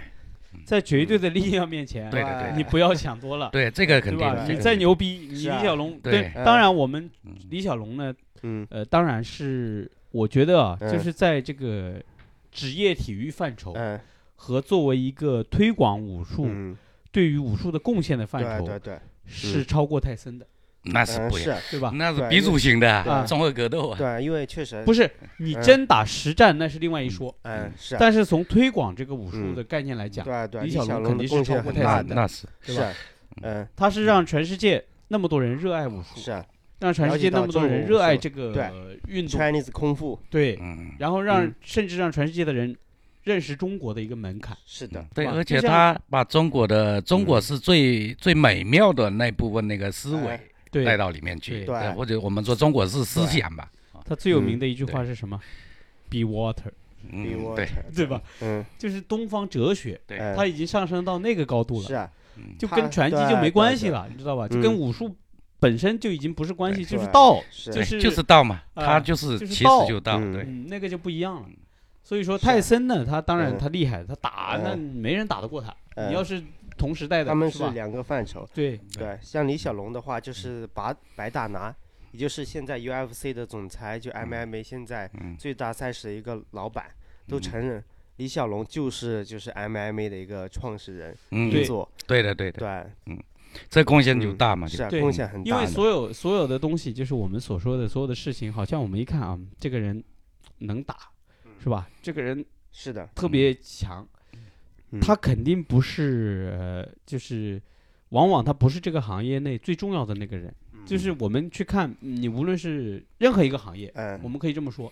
[0.66, 4.18] 在绝对的力量面前，对对对，你不要想多了， 对这个肯？
[4.18, 8.12] 定的，你再牛逼，你李小龙对嗯当然我们嗯李小龙呢，
[8.42, 12.02] 嗯呃，当然是我觉得啊，嗯就是在这个
[12.52, 14.00] 职业体育范畴嗯
[14.36, 16.76] 和作为一个推广武术嗯，
[17.12, 20.50] 对于武术的贡献的范畴对对对，是超过泰森的，嗯
[20.84, 21.92] 那是不一样，是，对吧？
[21.96, 23.26] 那是鼻祖型的对。
[23.28, 25.62] 综合格斗啊，对，因为确实不是你嗯。
[25.62, 29.56] 真打实战那是另外一说，嗯是啊，但是从推广这个武术嗯。
[29.56, 32.82] 的概念来讲，对对，李李小龙肯定是超过泰森的，那是对吧？
[32.82, 32.94] 是啊，
[33.44, 36.46] 嗯他是让全世界那么多人热爱武术，是啊
[36.80, 38.54] 让全世界那么多人热爱这个
[39.08, 41.54] 运动，，Chinese 空腹对，嗯，然后让嗯。
[41.62, 42.74] 甚至让全世界的人
[43.24, 44.58] 认识中国的一个门槛。
[44.66, 50.40] 是的，对，而且他把中国的中国是最最美妙的那部分那个思维
[50.72, 51.66] 带到里面去，对。
[51.66, 51.92] 对。
[51.94, 53.70] 或者我们说中国式思想吧，
[54.06, 55.40] 他最有名的一句话是什么
[56.10, 56.72] ？Be water，
[57.12, 58.06] 嗯，Be 对 water 对。
[58.06, 58.22] 吧？
[58.42, 60.36] 嗯，就是东方哲学，对，哎。
[60.36, 62.56] 它已经上升到那个高度了，是啊，嗯。
[62.58, 64.48] 就跟拳击就没关系了，你知道吧？
[64.48, 65.16] 就嗯跟武术
[65.60, 70.34] 本身就已经不是关系，就是道，就是就是道嘛，啊他就是其实就道，嗯。
[70.34, 71.48] 对，嗯，那个就不一样了。
[72.02, 73.58] 所以说泰森呢，他当然嗯。
[73.60, 75.72] 他厉害，他打那嗯没人打得过他。
[75.96, 76.10] 嗯。
[76.10, 76.42] 你要是
[76.80, 78.48] 同时代的，他们是两个范畴。
[78.54, 81.76] 对，对，像李小龙的话，就是白白大拿，
[82.12, 85.36] 也就是现在 UFC 的总裁，就 MMA 现在嗯。
[85.38, 86.86] 最大赛事的一个老板，
[87.28, 87.84] 都嗯承认
[88.16, 91.68] 李小龙就是就是 MMA 的一个创始人，嗯，对。
[92.24, 92.68] 的对的，对，
[93.06, 93.22] 嗯。
[93.68, 95.50] 这贡献就嗯大嘛，就是贡献很大。
[95.50, 100.02] 因为所有所有的东西，就是我们所说的所有的事情，好像我们一看啊，这个人
[100.60, 100.96] 能打，
[101.46, 101.52] 嗯。
[101.62, 101.90] 是吧？
[102.02, 104.19] 这个人是的，特别强，嗯
[105.02, 107.62] 他肯定不是呃，就是
[108.10, 110.54] 往往他不是这个行业内最重要的那个人。
[110.86, 114.20] 就是我们去看，你无论是任何一个行业，嗯。
[114.24, 114.92] 我们可以这么说，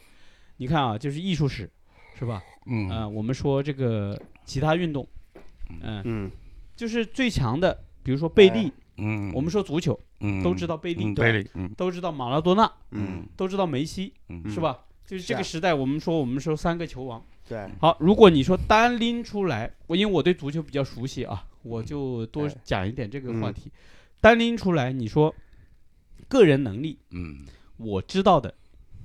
[0.58, 1.68] 你看啊，就是艺术史，
[2.20, 2.44] 是吧？
[2.68, 2.90] 嗯。
[2.90, 5.08] 呃，我们说这个其他运动，
[5.82, 6.32] 嗯、嗯。
[6.76, 10.44] 就是最强的，比如说贝利，嗯，我们说足球嗯。
[10.44, 11.74] 都知道贝利，嗯对贝利，嗯。
[11.76, 13.26] 都知道马拉多纳，嗯。
[13.36, 14.48] 都知道梅西，嗯。
[14.48, 14.86] 是吧？
[15.06, 17.26] 就是这个时代，我们说我们说三个球王。
[17.48, 22.56] 对，好，如果你说单拎出来，我因为我对足球比较熟悉啊，我就多哎。
[22.64, 23.54] 讲一点这个话嗯。
[23.54, 23.72] 题。
[24.20, 25.34] 单拎出来，你说
[26.28, 27.46] 个人能力，嗯。
[27.78, 28.54] 我知道的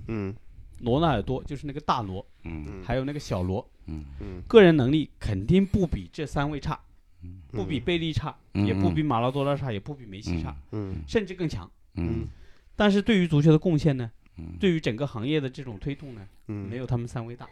[0.08, 0.34] 嗯。
[0.80, 2.64] 罗纳尔多就是那个大罗，嗯。
[2.66, 2.82] 嗯。
[2.84, 4.04] 还有那个小罗，嗯。
[4.20, 4.42] 嗯。
[4.48, 6.80] 个人能力肯定不比这三位差，
[7.22, 7.42] 嗯。
[7.52, 8.66] 不比贝利差，嗯。
[8.66, 10.96] 也不比马拉多纳差，也不比梅西嗯差，嗯。
[11.06, 11.70] 甚至更强。
[11.94, 12.26] 嗯。
[12.74, 14.56] 但是对于足球的贡献呢，嗯。
[14.58, 17.46] 对于整个行业的这种推动呢，嗯，没有他们三位大，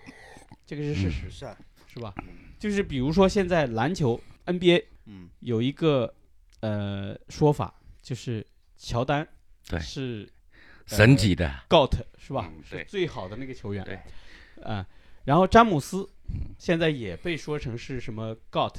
[0.67, 2.15] 这个是事实，是啊，是吧？
[2.59, 6.13] 就是比如说现在篮球 NBA 嗯有一个
[6.61, 9.27] 呃说法，就是乔丹
[9.69, 10.31] 对是
[10.87, 12.51] 神级的，GOAT 是吧？
[12.55, 13.85] 嗯对是最好的那个球员。
[13.85, 13.99] 对，
[14.63, 14.87] 啊、
[15.25, 16.09] 然后詹姆斯
[16.59, 18.75] 现在也被说成是什么 GOAT，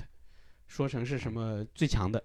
[0.68, 2.24] 说成是什么最强的。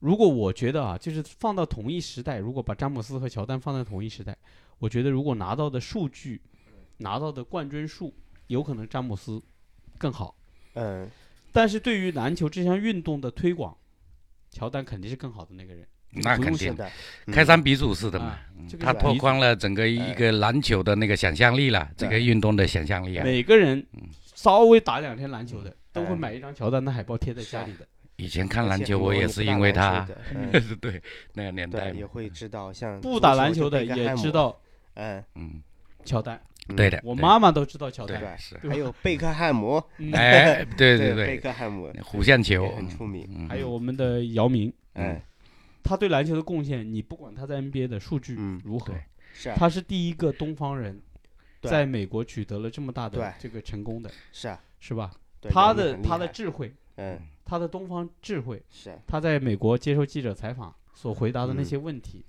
[0.00, 4.36] 如果我觉得啊，就是放到同一时代，如果把詹姆斯和乔丹放在同一时代，
[4.78, 6.42] 我觉得如果拿到的数据
[6.98, 8.14] 拿到的冠军数
[8.48, 9.42] 有可能詹姆斯
[9.98, 10.34] 更好，
[10.74, 11.08] 嗯，
[11.52, 13.76] 但是对于篮球这项运动的推广，
[14.50, 15.86] 乔丹肯定是更好的那个人。
[16.18, 16.88] 那肯定，的，
[17.26, 18.38] 嗯开山鼻祖似的嘛
[18.80, 23.24] 他拓宽了整个一个篮球的那个想象力了，这个运动的想象力啊。
[23.24, 23.84] 每个人
[24.34, 27.86] 稍微打两天篮球的，都会哎买一张乔丹的海报贴在家里的。
[28.16, 30.08] 以前看篮球我也是因为他
[30.80, 31.02] 对
[31.34, 34.58] 那个年代，也，会知道像不打篮球的也知，道
[34.94, 35.62] 嗯，嗯，
[36.04, 36.40] 乔丹，嗯
[36.74, 38.36] 对的，我妈妈都知道乔丹。
[38.38, 40.12] 是，对还有贝克汉姆，嗯。
[40.12, 41.26] 哎，对对对。
[41.26, 41.92] 贝，克汉姆。
[42.02, 42.68] 弧线球。
[42.70, 43.48] 很出名，嗯。
[43.48, 45.20] 还有我们的姚明，嗯，
[45.82, 48.94] 他对篮球的贡献，你不管他在 NBA 的数据嗯如何，
[49.32, 49.54] 是啊。
[49.56, 51.00] 他是第一个东方人
[51.62, 55.12] 在美国取得了这么大的这个成功的，是啊，是吧？
[55.48, 57.18] 他的他的智慧，嗯。
[57.44, 58.96] 他的东方智慧，是啊。
[59.06, 61.64] 他在美国接受记者采访所回答的那嗯。
[61.64, 62.24] 些问题，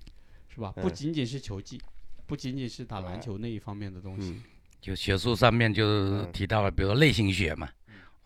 [0.48, 0.72] 是吧？
[0.76, 0.82] 嗯。
[0.84, 1.80] 不仅仅是球技，
[2.28, 4.30] 不仅仅是打篮球那一方面的东西。
[4.30, 4.42] 嗯。
[4.80, 6.30] 就学术上面就嗯。
[6.32, 7.68] 提到了，比如说类型学嘛，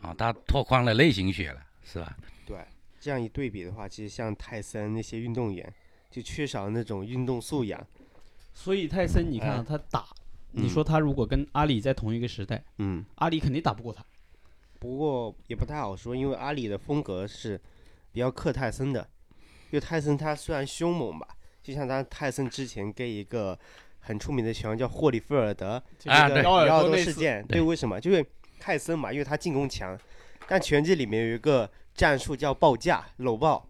[0.03, 2.15] 啊，他拓宽了类型学了，是吧？
[2.45, 2.59] 对，
[3.01, 5.73] 这样一对比的话，其实像泰森那些运动员
[6.11, 7.83] 就缺少那种运动素养，
[8.53, 10.05] 所以泰森，你看他打，
[10.51, 10.69] 你嗯。
[10.69, 14.05] 说他如果跟阿里在同一个时代，嗯，阿里肯定打不过他。
[14.79, 17.59] 不过也不太好说，因为阿里的风格是
[18.13, 19.09] 比较克泰森的，
[19.71, 21.27] 因为泰森他虽然凶猛吧，
[21.63, 23.59] 就像他泰森之前跟一个
[24.03, 27.99] 很出名的球员叫霍利菲尔德啊对这个高尔奥多事件，对对，为什么？
[28.01, 28.23] 就是
[28.61, 29.97] 泰森嘛，因为他进攻强，
[30.47, 33.67] 但拳击里面有一个战术叫抱架搂抱。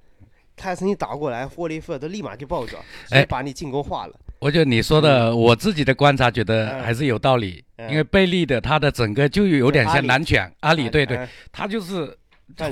[0.57, 2.73] 泰森一打过来，霍利菲尔德立马就抱着，
[3.05, 4.15] 直接哎把你进攻化了。
[4.39, 12.17] 我觉得你说的，我自己的观察觉得嗯还是有道理，嗯因为贝利的他的整个就有点像对阿里南拳，阿里对对，嗯，他就是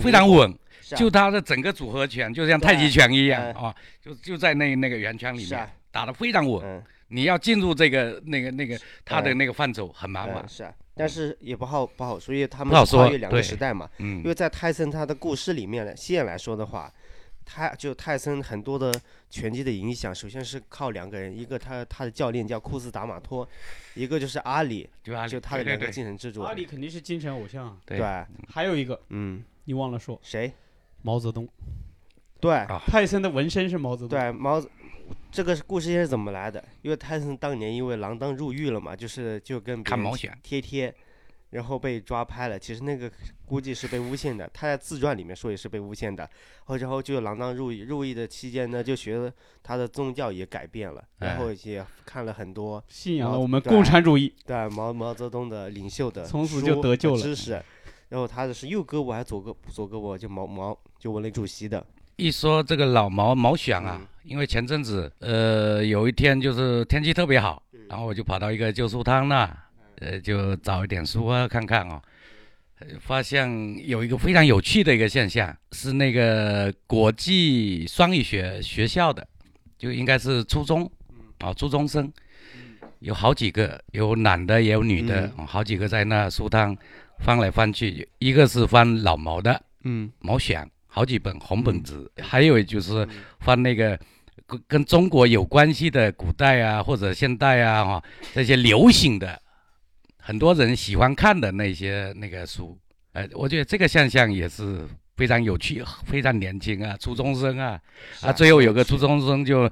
[0.02, 6.62] 非常稳，啊就他的整个组合拳就像太极拳一样嗯啊，就就在那那个圆圈里面打得非常稳。
[6.64, 13.90] 嗯，你要进入这个那个那个他的嗯那个范畴很麻烦嗯，是啊，但是也不好不好说，因为他们是跨越两个时代嘛。
[13.98, 16.92] 嗯因为在泰森他的故事里面呢，线来说的话，
[17.44, 18.92] 他就泰森很多的
[19.28, 23.48] 拳击的影响，首先是靠两个人，一个他他的教练叫库斯达马托，
[23.94, 26.42] 一个就是阿里，就阿里，就他的两个精神支柱。
[26.42, 27.76] 阿里肯定是精神偶像啊。
[27.84, 30.52] 对对，还有一个嗯，你忘了说，谁？
[31.02, 31.48] 毛泽东。
[32.40, 34.18] 对啊泰森的纹身是毛泽东。
[34.18, 34.70] 对，毛子。
[35.30, 36.62] 这个故事线是怎么来的？
[36.82, 40.94] 因为泰森当年因为锒铛入狱了嘛，就是就跟别人看毛选，贴贴，
[41.50, 42.58] 然后被抓拍了。
[42.58, 43.10] 其实那个
[43.46, 46.28] 估计是被诬陷的，他在自传里面说也是被诬陷的。
[46.64, 54.34] 后然后就锒铛入狱，入狱的期间呢，就学了他的宗教也改变了，然后也看了很多信仰了我们共产主义。
[54.44, 57.62] 对毛毛泽东的领袖的从此书就得救了知识。
[58.08, 67.80] 然后他的是右胳膊还是左胳左胳膊就毛毛就文雷主席的，一说这个老毛毛选啊，嗯因为前阵子呃有一天就是天气特别好，嗯。
[67.88, 69.58] 然后我就跑到一个旧书摊那，
[69.96, 72.00] 呃就找一点书啊看看哦，
[72.78, 73.48] 呃发现
[73.88, 79.26] 有一个非常有趣的一个现象，是那个国际双语学学校的，
[79.76, 80.88] 就应该是初中
[81.38, 82.08] 啊初中生，
[83.00, 86.76] 有好几个，有男的也有女的，好几个在那书摊
[87.18, 89.60] 翻来翻去，一个是翻老毛的。
[89.82, 90.12] 嗯。
[90.20, 93.06] 毛选好几本红本子，还有就是
[93.40, 93.98] 翻那个
[94.50, 99.40] 跟跟中国有关系的古代啊或者现代啊哈这些流行的，
[100.18, 102.76] 很多人喜欢看的那些那个书，
[103.12, 104.84] 呃，我觉得这个现象也是
[105.16, 107.80] 非常有趣，非常年轻啊，初中生啊
[108.22, 109.70] 啊，最后有个初中生就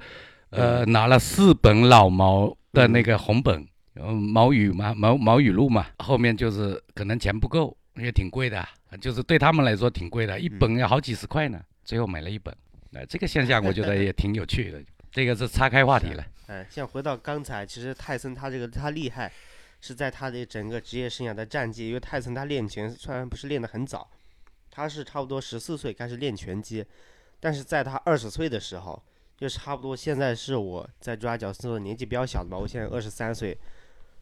[0.51, 3.67] 呃拿了四本老毛的那个红本。
[3.95, 8.69] 呃，毛语嘛，毛毛语录嘛，后面就是可能钱不够，也挺贵的啊，
[9.01, 11.59] 就是对他们来说挺贵的，一本要好几十块呢。
[11.83, 12.55] 最后买了一本，
[12.91, 14.81] 那、这个现象我觉得也挺有趣的。
[15.11, 19.31] 这个是岔开话题了，哎，像回到刚才，其实泰森他这个他厉害，
[19.81, 21.87] 是在他的整个职业生涯的战绩。
[21.87, 24.09] 因为泰森他练拳虽然不是练得很早，
[24.69, 26.85] 他是差不多十四岁开始练拳击，
[27.39, 29.01] 但是在他二十岁的时候，
[29.35, 33.57] 就差不多现在是我在抓角色年纪比较小的嘛，我现在二十三岁，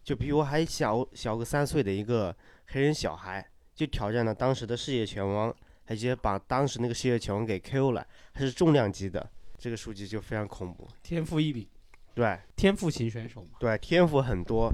[0.05, 2.33] 就比我还小小个三岁的一个
[2.67, 5.53] 黑人小孩，就挑战了当时的世界拳王，
[5.87, 10.87] 还直接把当时那个世界拳王给 KO 了，还是重量级的，这个数据就非常恐怖。
[11.01, 11.65] 天赋异禀，
[12.13, 13.51] 对，天赋型选手嘛。
[13.57, 14.71] 对，天赋很多，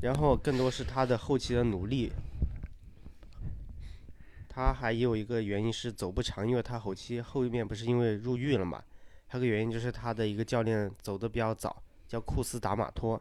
[0.00, 2.10] 然后更多是他的后期的努力。
[4.48, 8.82] 他还有一个原因是走不长，因为他后期后面不是因为入狱了嘛，
[9.26, 13.20] 还有个原因就是他的一个教练走的比较早，叫库斯达马托。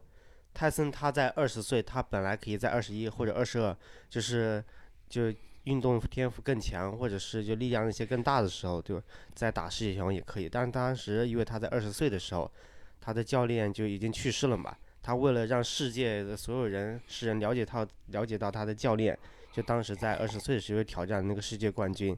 [0.53, 3.75] 泰森他在二十岁，他本来可以在二十一或者二十二，
[4.07, 4.63] 就是
[5.09, 5.33] 就
[5.65, 9.01] 运动天赋更强，或者是就力量那些更大的时候，就
[9.33, 10.49] 在打世界拳王也可以。
[10.49, 12.51] 但是当时因为他在二十岁的时候，
[12.99, 19.17] 他的教练就已经去世了嘛，他为了让世界的所有人世人了解到了解到他的教练，
[19.51, 22.17] 就当时在二十岁的时候挑战那个世界冠军，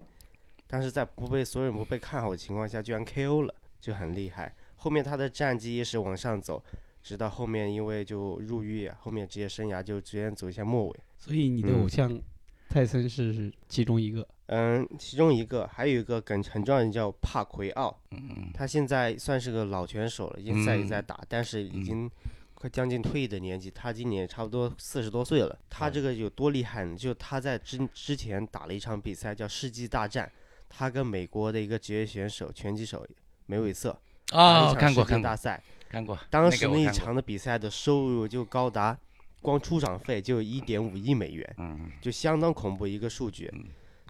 [0.68, 4.56] 但是在不被所有人不被看好的情况下，居然 KO 了，就很厉害。
[4.78, 6.64] 后面他的战绩一直往上走，
[7.02, 11.00] 直到后面因为就入狱，后面职业生涯就直接走向末尾。
[11.18, 12.22] 所以你的嗯偶像
[12.70, 14.28] 泰森是其中一个。
[14.48, 22.12] 嗯，其中一个还有一个很很重要叫帕奎奥，嗯他现在算是个老拳手了，已经在也嗯在打，但是已嗯经
[22.54, 23.72] 快将近退役的年纪。
[23.72, 25.58] 他今年差不多四十多岁了。
[25.68, 26.96] 他这个有多厉害呢？
[26.96, 30.32] 就他在之之前打了一场比赛叫世纪大战，
[30.70, 33.04] 他跟美国的一个职业选手拳击手
[33.48, 34.00] 梅韦瑟
[34.32, 35.60] 啊，看过看过大赛。
[35.90, 38.96] 看过，当时那一场的比赛的收入就高达，
[39.46, 41.56] 光出场费就一点五亿美元。
[41.60, 43.52] 嗯就相当恐怖一个数据。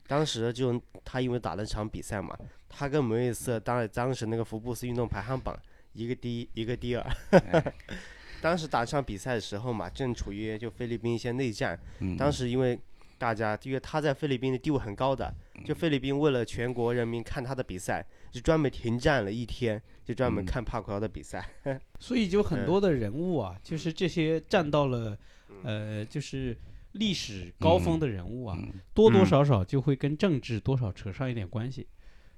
[0.07, 2.37] 当时就他因为打了场比赛嘛，
[2.69, 5.57] 他跟梅威瑟当当时那个福布斯运动排行榜
[5.93, 7.01] 一个第一，一个第二。
[7.31, 7.73] 哎
[8.41, 11.79] 当时打这场比赛的时候嘛，正处于就菲律宾一些内战。
[11.99, 12.79] 嗯，当时因为
[13.25, 15.33] 大家因为他在菲律宾的地位很高的，
[15.65, 20.45] 就菲律宾为了全国人民看他的比赛，就专门停战了一天，就专门嗯。
[20.45, 21.43] 看帕奎奥的比赛。
[21.99, 22.65] 所以就很嗯。
[22.67, 25.17] 多的人物啊，就是这些站到了，
[25.63, 26.55] 呃，就是
[26.91, 29.25] 历史高峰的人物啊，嗯多多嗯。
[29.25, 31.88] 少少就会跟政治多少扯上一点关系。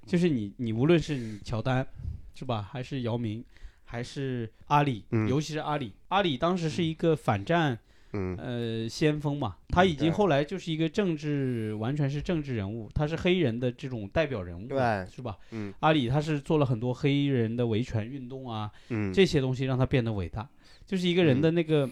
[0.06, 1.86] 就是你，你无论是你乔丹，
[2.34, 3.44] 是吧，还是姚明，
[3.84, 5.28] 还是阿里，嗯。
[5.28, 7.78] 尤其是阿里，阿里当时是一个反战
[8.12, 8.36] 嗯。
[8.36, 14.78] 呃先锋嘛，他已经后来就是一个政治，完全是政治人物，他是黑人的这种代表人物，对。
[15.10, 15.36] 是吧？
[15.50, 15.72] 嗯。
[15.80, 20.48] 阿里他是做了很多黑人的维权运动啊，嗯，这些东西让他变得伟大，
[20.86, 21.40] 就是一个人嗯。
[21.40, 21.88] 的那个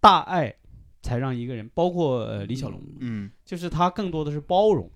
[0.00, 0.54] 大爱，
[1.02, 3.30] 才让一个人，包括呃李小龙，嗯。
[3.44, 4.90] 就是他更多的是包容，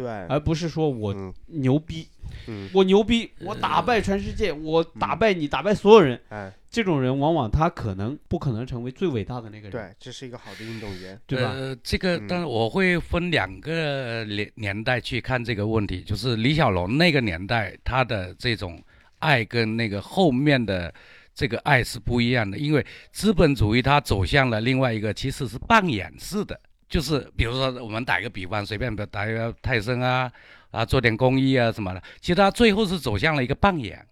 [0.00, 2.08] 对，而不是说我嗯牛逼，
[2.46, 6.20] 嗯我牛逼，我打败全世界，我打败你，打败所有人。
[6.28, 11.20] 哎这种人往往他可能不可能成为最伟大的那个人，对，这是一个好的运动员。
[11.26, 11.50] 对吧？
[11.50, 18.80] 呃，这个嗯但是我会分两个年年代去看这个问题，就是李小龙那个年代他的这种
[19.18, 20.94] 爱跟那个后面的
[21.34, 26.60] 这个爱是不一样的，因为资本主义它走向了另外一个其实是扮演式的，
[26.90, 30.30] 就是比如说我们打一个比方，随便打打一个泰森啊
[30.70, 34.06] 啊做点公益啊什么的，其实他最后是走向了一个扮演，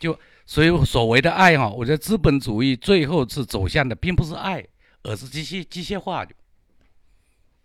[0.00, 4.64] 就所以所谓的爱哈，我觉得资本主义最后是走向的并不是爱。
[5.08, 6.26] 而是机械机械化。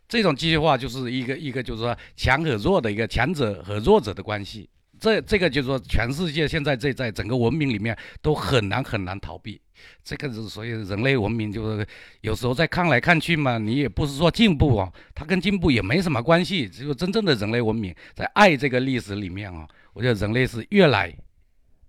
[0.08, 4.70] 这种机械化就是一个一个就是说强和弱的一个强者和弱者的关系。
[5.00, 9.60] 这这个就是说全世界现在这在整个文明里面都很难很难逃避。
[10.04, 11.88] 这个是所以人类文明就是
[12.22, 16.68] 有时候在看来看去嘛，你也不是说进步哦，它跟进步也没什么关系。
[16.68, 21.16] 只有真正的人类文明在爱这个历史里面啊、我觉得人类是越来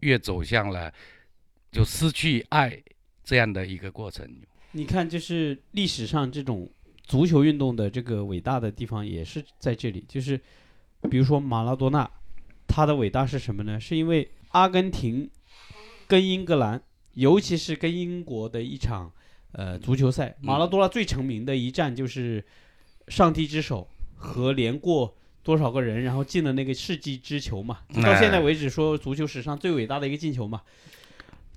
[0.00, 0.92] 越走向了
[1.70, 2.76] 就失去爱
[3.24, 4.28] 这样的一个过程。
[4.72, 6.70] 你看，就是历史上这种
[7.04, 10.40] 足球运动的这个伟大的地方也是在这里，就是
[11.10, 12.10] 比如说马拉多纳，
[12.66, 13.78] 他的伟大是什么呢？
[13.78, 15.30] 是因为阿根廷
[16.06, 16.82] 跟英格兰，
[17.14, 19.12] 尤其是跟英国的一场
[19.52, 22.44] 呃足球赛，马拉多纳最成名的一战就是
[23.08, 25.16] 上帝之手和连过。
[25.44, 27.80] 多少个人，然后进了那个世纪之球嘛？
[27.96, 30.62] 到现在为止，说足球史上最伟大的一个进球嘛。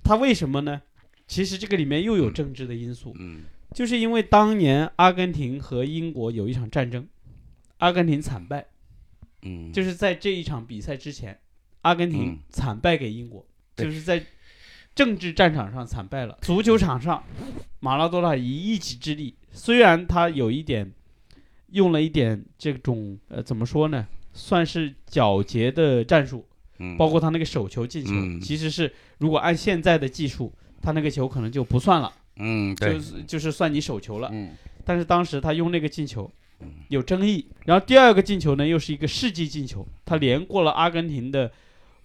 [0.03, 0.81] 他为什么呢？
[1.27, 3.43] 其实这个里面又有政治的因素，嗯
[3.75, 7.07] 就是因为当年阿根廷和英国有一场战争，
[7.77, 8.65] 阿根廷惨败，
[9.43, 11.39] 嗯，就是在这一场比赛之前，
[11.81, 14.25] 阿根廷嗯惨败给英国，就是在
[14.95, 16.37] 政治战场上惨败了。
[16.41, 17.21] 足球场上，
[17.81, 20.91] 马拉多纳以一己之力，虽然他有一点
[21.71, 26.47] 用了一点这种呃怎么说呢，算是皎洁的战术，
[26.79, 32.11] 嗯包括他那个手球进球，嗯其实是如果按现在的技术，他那个球可能就不算了。
[32.37, 34.29] 嗯对就是就是算你手球了。
[34.31, 34.51] 嗯
[34.87, 36.31] 但是当时他用那个进球
[36.89, 41.51] 有争议，然后第二个进球呢又是一个世纪进球，他连过了阿根廷的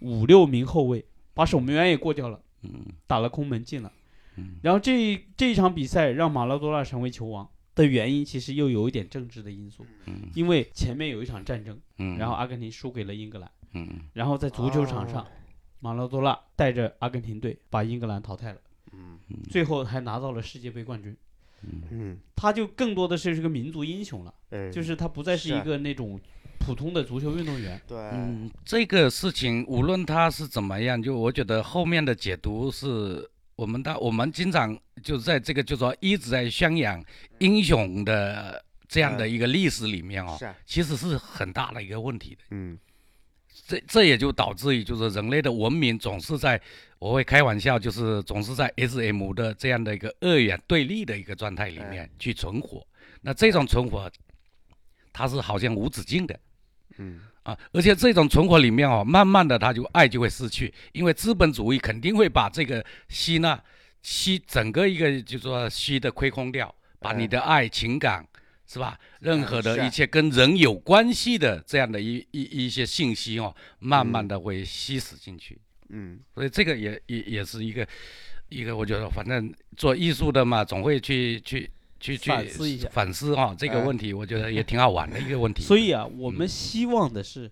[0.00, 1.04] 五六名后卫，
[1.34, 2.84] 把守门员也过掉了，嗯。
[3.06, 3.92] 打了空门进了
[4.36, 4.56] 嗯。
[4.62, 10.28] 然后这这一场比赛让马拉多纳成为球王的原因，其实又有一点政治的因素，嗯。
[10.34, 13.88] 因为前面有一场战争，嗯，然后阿根廷输给了英格兰，嗯。
[14.12, 15.26] 然后在足球场上哦，
[15.80, 18.60] 马拉多纳带着阿根廷队把英格兰淘汰了，
[18.92, 21.16] 嗯最后还拿到了世界杯冠军。
[21.90, 26.18] 嗯，他就更多的是是个民族英雄了，哎，就是他不再是一个那种
[26.60, 27.80] 普通的足球运动员。
[27.88, 37.02] 对，嗯，这个事情无论他是怎么样，就我觉得后面的解读是我们的，我们经常就在这个就说一直在宣扬
[37.38, 42.42] 英雄的这样的一个历史里面哦，其实是很大的一个问题的。
[42.50, 42.78] 嗯
[43.66, 46.60] 这这也就导致于就是人类的文明总是在，
[46.98, 52.84] 我会开玩笑，就是总是在 S M 的这样的一个二元对立的一个状态里面去存活。
[53.20, 54.10] 那这种存活，
[55.12, 56.38] 它是好像无止境的。
[56.98, 57.20] 嗯。
[57.42, 63.58] 啊，而且这种存活里面哦，慢慢的他就爱就会失去，因为资本主义肯定会把这个吸纳
[64.02, 68.22] 吸整个一个就说吸的亏空掉，把你的爱情感
[68.66, 69.00] 是吧？
[69.20, 76.20] 任何的一切跟人有关系的这样的一一一些信息哦，慢慢的会吸死进去，嗯。
[76.34, 77.88] 所以这个也也也是一个
[78.50, 81.70] 一个，我觉得反正做艺术的嘛，总会去去。
[82.00, 82.88] 去去反思一下。
[82.90, 83.84] 反思哈、这个哎。
[83.84, 85.62] 问题，我觉得也挺好玩的一个问题。
[85.62, 87.48] 所以啊，我们希望的是，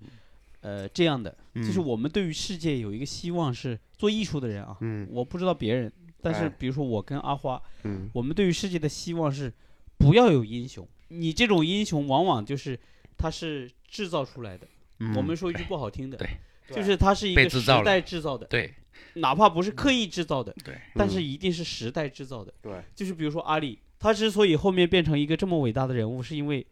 [0.60, 1.86] 呃，这样的，就是嗯。
[1.86, 5.06] 我们对于世界有一个希望是做艺术的人啊，嗯。
[5.10, 5.92] 我不知道别人，
[6.22, 6.48] 但是哎。
[6.58, 8.10] 比如说我跟阿花，嗯。
[8.14, 9.52] 我们对于世界的希望是
[9.98, 12.78] 不要有英雄，你这种英雄往往就是
[13.16, 14.66] 他是制造出来的。
[15.00, 16.28] 嗯我们说一句不好听的，对
[16.74, 18.74] 就是它是一个时代制造的，对
[19.14, 22.52] 哪怕不是刻意制造的，对，但是一定是时代制造的。
[22.60, 22.82] 对。
[22.96, 26.66] 就是比如说阿里，他之所以后面变成一个这么伟大的人物，是因为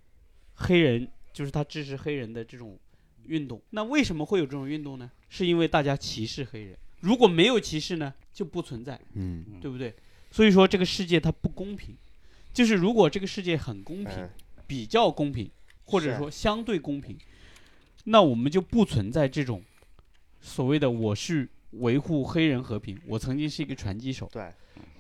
[0.55, 2.79] 黑人，就是他支持黑人的这种
[3.27, 3.61] 运动。
[3.71, 5.11] 那为什么会有这种运动呢？
[5.29, 6.77] 是因为大家歧视黑人。
[7.01, 9.95] 如果没有歧视呢，就不存在，嗯对不对？
[10.31, 11.97] 所以说这个世界它不公平。
[12.53, 14.31] 就是如果这个世界很公平，嗯
[14.67, 15.51] 比较公平，
[15.85, 17.17] 或者说相对公平，
[18.05, 19.63] 那我们就不存在这种
[20.41, 24.51] 所谓的我是维护黑人和平，我曾经是一个拳击手，对，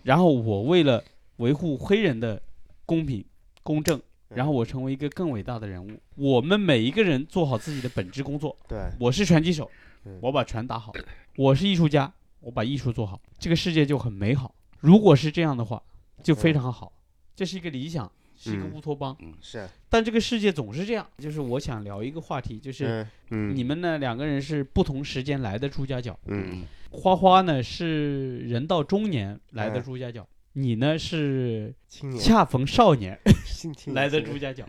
[0.03, 1.03] 然后我为了
[1.37, 2.41] 维护黑人的
[2.84, 3.24] 公平
[3.62, 3.99] 公正，
[4.30, 4.37] 嗯。
[4.37, 5.91] 然后我成为一个更伟大的人物。
[6.14, 8.57] 我们每一个人做好自己的本职工作。
[8.68, 8.78] 对。
[8.99, 9.70] 我是拳击手
[10.05, 10.93] 嗯，我把拳打好；
[11.37, 14.55] 我是艺术家，我把艺术做好，这个世界就很美好。
[14.80, 15.82] 如果是这样的话，
[16.22, 16.93] 就非常好。
[17.34, 19.16] 这是一个理想，是一个嗯乌托邦。
[19.41, 19.68] 是。
[19.89, 26.64] 但这个世界总是这样，就是我想聊一个话题，就是你们呢两个人是不同时间来的朱家角，嗯。
[26.91, 29.82] 花花呢是人到中年来的嗯。
[29.82, 30.26] 朱家角，
[30.59, 32.18] 你呢是青年。
[32.22, 33.18] 恰逢少年
[33.92, 34.64] 来的朱家角，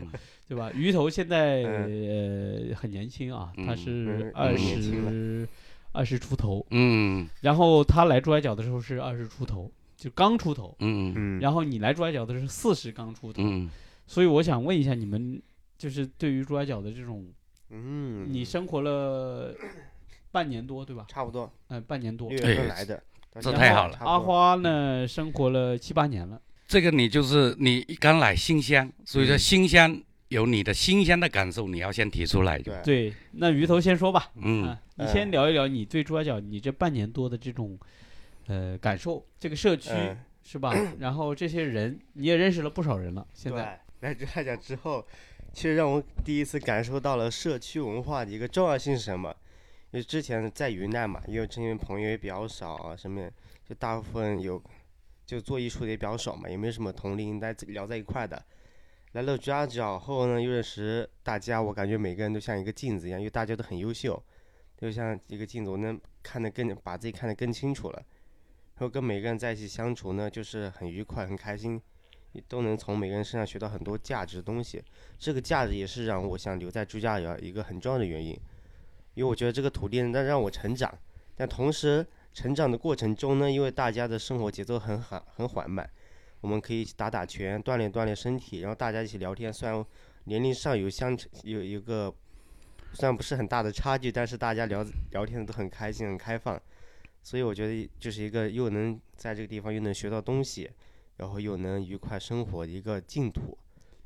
[0.46, 0.70] 对吧？
[0.74, 2.68] 鱼头现在嗯。
[2.68, 3.76] 呃很年轻啊，他嗯。
[3.76, 3.90] 是
[4.22, 5.48] 嗯二十
[5.92, 7.26] 二十出头，嗯。
[7.40, 11.12] 然后他来朱家角的时候是二十出头，就刚出头，嗯。
[11.16, 11.40] 嗯。
[11.40, 13.70] 然后你来朱家角的时候四十刚出头，嗯，
[14.06, 15.40] 所以我想问一下你们，
[15.78, 17.26] 就是对于朱家角的这种。
[17.70, 18.26] 嗯。
[18.30, 19.54] 你生活了
[20.30, 21.06] 半年多，对吧？
[21.08, 21.50] 差不多。
[21.68, 22.28] 嗯、半年多。
[22.28, 22.38] 六。
[22.44, 23.02] 哎月份来的，
[23.40, 26.40] 这太好了阿花呢，生活了七八年了。
[26.66, 32.58] 这个你就是你刚来新乡，所以说嗯新乡有你的新鲜的感受，你要先提出来。
[32.58, 34.30] 对对，那鱼头先说吧。
[34.36, 37.78] 嗯啊，你先聊一聊你对朱家角你这半年多的这种
[38.48, 40.74] 呃感受，这个社区、嗯是吧？
[40.98, 45.06] 然后这些人你也认识了不少人了，现在对来这来讲之后，
[45.52, 49.34] 其实让我第一次感受到了社区文化的一个重要性是什么。
[49.90, 53.30] 因为之前在云南嘛，因为这边朋友也比较少啊，什么
[53.64, 54.62] 就大部分有
[55.24, 58.42] 就做艺术的也比较少嘛，也没什么同龄在聊在一块的。
[59.12, 64.22] 来了朱家角后呢，又认识大家，我感觉每个人都像一个镜子一样，因为大家都很优秀，
[64.76, 68.04] 就像一个镜子，我能看得更把自己看得更清楚了。
[68.74, 71.80] 然后跟每个人在一起相处呢，就是很愉快、很开心，
[72.46, 74.82] 都能从每个人身上学到很多价值的东西。
[75.18, 78.38] 这个价值也是让我想留在朱家角一个很重要的原因，
[79.18, 80.96] 因为我觉得这个土地能让我成长，
[81.34, 85.90] 但同时成长的过程中呢，因为大家的生活节奏很缓很缓慢，
[86.40, 89.52] 我们可以打打拳，锻炼锻炼身体，然后大家一起聊天。
[89.52, 89.84] 虽然
[90.26, 92.14] 年龄上有相有一个
[92.92, 96.56] 虽然不是很大的差距，但是大家聊聊天都很开心、很开放，
[97.20, 100.70] 所以我觉得就是一个又能在这个地方又能学到东西，
[101.16, 103.58] 然后又能愉快生活的一个净土，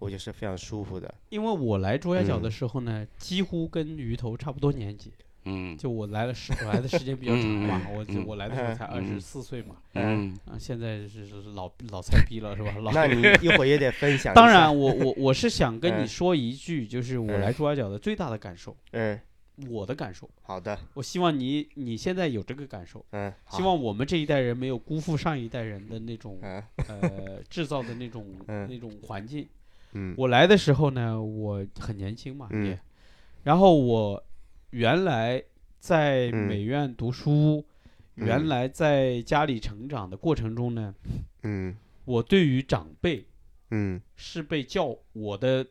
[0.02, 1.12] 我觉得是非常舒服的。
[1.30, 5.12] 因为我来朱家角的嗯时候呢，几乎跟鱼头差不多年纪，
[5.44, 12.74] 嗯就我来了时我来的时间比较长嘛，我就嗯我来的时候才二十嗯四岁嘛，嗯啊，现在是是是老老菜逼了是吧？
[12.80, 14.34] 老那你 一会儿也得分享。
[14.34, 19.18] 当然，我我我是想跟你嗯说一句，就是我来嗯朱家角的最大的感受，嗯，
[19.68, 20.28] 我的感受。
[20.42, 29.48] 好的，我希望你你现在有这个感受，嗯，希望我们这一代人没有辜负上一代人的那种嗯呃制造的那种 嗯那种环境。
[29.92, 30.14] 嗯。
[30.16, 32.66] 我来的时候呢，我很年轻嘛，嗯。
[32.66, 32.78] 也，
[33.44, 34.22] 然后我
[34.70, 35.42] 原来
[35.78, 37.64] 在嗯美院读书，
[38.16, 38.26] 嗯。
[38.26, 40.94] 原来在家里成长的过程中呢，
[41.42, 41.76] 嗯。
[42.04, 43.26] 我对于长辈
[43.70, 44.00] 嗯。
[44.16, 45.66] 是被教，我的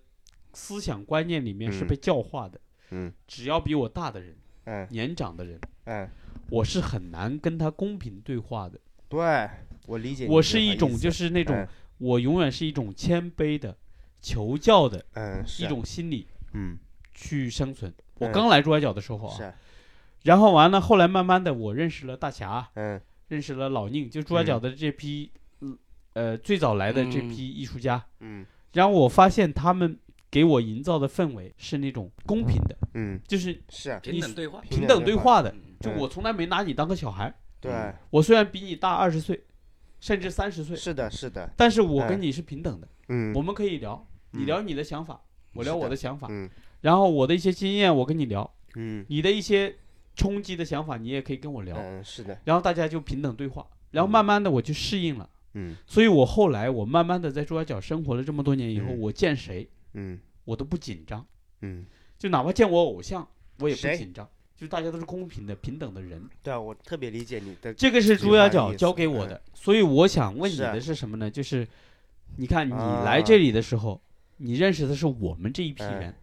[0.54, 1.88] 思想观念里面是嗯。
[1.88, 2.60] 被教化的。
[2.92, 3.12] 嗯。
[3.28, 4.88] 只要比我大的人、嗯。
[4.90, 6.08] 年长的人，嗯，
[6.50, 8.80] 我是很难跟他公平对话的。
[9.10, 9.50] 对，
[9.88, 11.68] 我理解我是一种就是那种嗯，
[11.98, 13.76] 我永远是一种谦卑的、
[14.22, 16.78] 求教的嗯一种心理嗯。
[17.14, 17.94] 去生存。
[18.20, 19.54] 我嗯刚来朱家角的时候啊，是。
[20.24, 23.00] 然后完了，后来慢慢的我认识了大侠，嗯。
[23.28, 25.78] 认识了老宁，就朱家角的这批，嗯。
[26.14, 28.04] 呃，最早来的这批艺术家。
[28.20, 28.46] 嗯。
[28.74, 29.98] 然后我发现他们
[30.30, 33.92] 给我营造的氛围是那种公平的，嗯，就是是。
[33.92, 34.62] 啊，平等对话。
[34.62, 35.52] 平等对话的。
[35.52, 37.72] 嗯就我从来没拿你当个小孩，对，
[38.12, 39.44] 我虽然比你大二十岁，
[40.00, 45.22] 甚至三十岁，是的，是的，但是我跟嗯你是平等的，嗯，我们可以聊，你嗯聊你的想法，
[45.54, 46.50] 我聊我的想法，嗯。
[46.82, 49.06] 然后我的一些经验我跟你聊，嗯。
[49.10, 49.76] 你的一些
[50.16, 54.12] 冲击的想法你也可以跟我聊，嗯，是的，然后大家就平等对话，然后嗯。
[54.12, 55.30] 慢慢的我就适应了。
[55.54, 55.76] 嗯。
[55.86, 59.00] 所以我后来我慢慢的在朱家角生活了这么多年以后，嗯。
[59.00, 60.20] 我见谁嗯。
[60.44, 61.24] 我都不紧张，
[61.62, 61.86] 嗯，
[62.18, 63.26] 就哪怕见我偶像，
[63.60, 64.28] 我也不紧张，
[64.58, 66.20] 就大家都是公平的、平等的人。
[66.42, 71.30] 对啊，我特别理解你的，这个是朱家角教给我的，所以我想问你的是什么呢？
[71.30, 71.66] 就是
[72.38, 73.04] 你看你啊。
[73.06, 74.02] 来这里的时候，
[74.42, 76.16] 你认识的是我们这一批哎人。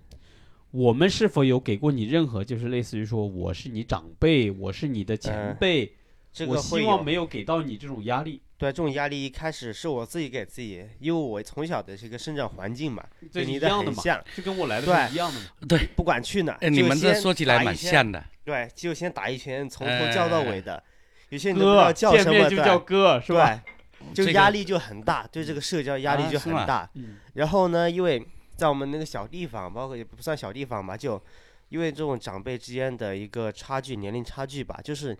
[0.71, 5.95] 我们是否有给过你任何，就是类似于说我是你长辈，我是你的前嗯辈，
[6.31, 8.43] 这我个会有希望没有给到你这种压力。
[8.59, 13.03] 对这种压力一开始是我自己给自己，因为我从小的这个生长环境嘛，
[13.33, 15.47] 这跟你的一样的嘛，很像，就跟我来的一样的嘛。
[15.67, 18.23] 对，不管去哪，哎，你们这说起来蛮像的。
[18.45, 20.83] 对，就先打一圈，从头叫到尾的，
[21.31, 23.63] 有些人都不知哥道叫什么，见面就叫哥，是吧？
[23.65, 23.73] 对，
[24.15, 26.91] 就压力就很大，对这个社交压力就很吗大。
[26.95, 28.25] 嗯，然后呢，因为
[28.57, 31.21] 在我们那个小地方，包括也不算小地方吧，就
[31.69, 35.17] 因为这种长辈之间的一个差距，年龄差距吧，就是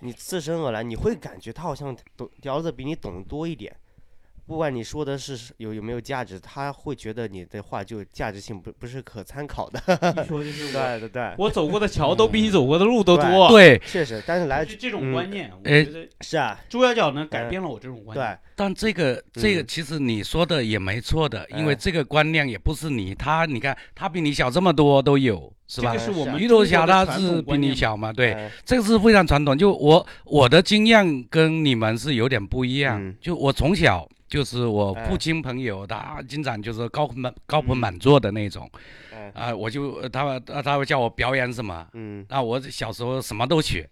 [0.00, 3.74] 你自身而来，你会感觉他好像懂聊的比你懂得多一点。
[4.50, 9.80] 不管你说的是有有没有价值，他会觉得你的话就价值性不不是可参考的。
[10.20, 18.26] 一 说就是我，对对对，我走过的桥都比你走过的路都多。，对，确实，但是来就这种嗯观念，我哎觉得是啊，朱家角呢改变了我这种观念。
[18.26, 26.04] 对，但这个这个嗯其实你说的也没错的，因为哎这个观念也不是你他，你看他比你小这么多都有，是吧这个？
[26.06, 27.56] 是我们鱼头侠他是比。
[27.56, 29.56] 你小嘛，对，嗯这个是非常传统。
[29.56, 35.04] 就我我的经验跟你们是有点不一样，嗯就我从小就是我哎。
[35.04, 38.70] 父亲朋友，他经常就是高朋满高朋满座的那种，
[39.12, 39.30] 哎。
[39.34, 43.86] 啊、我就他他他会叫我表演什么，嗯，那我小时候什么都学。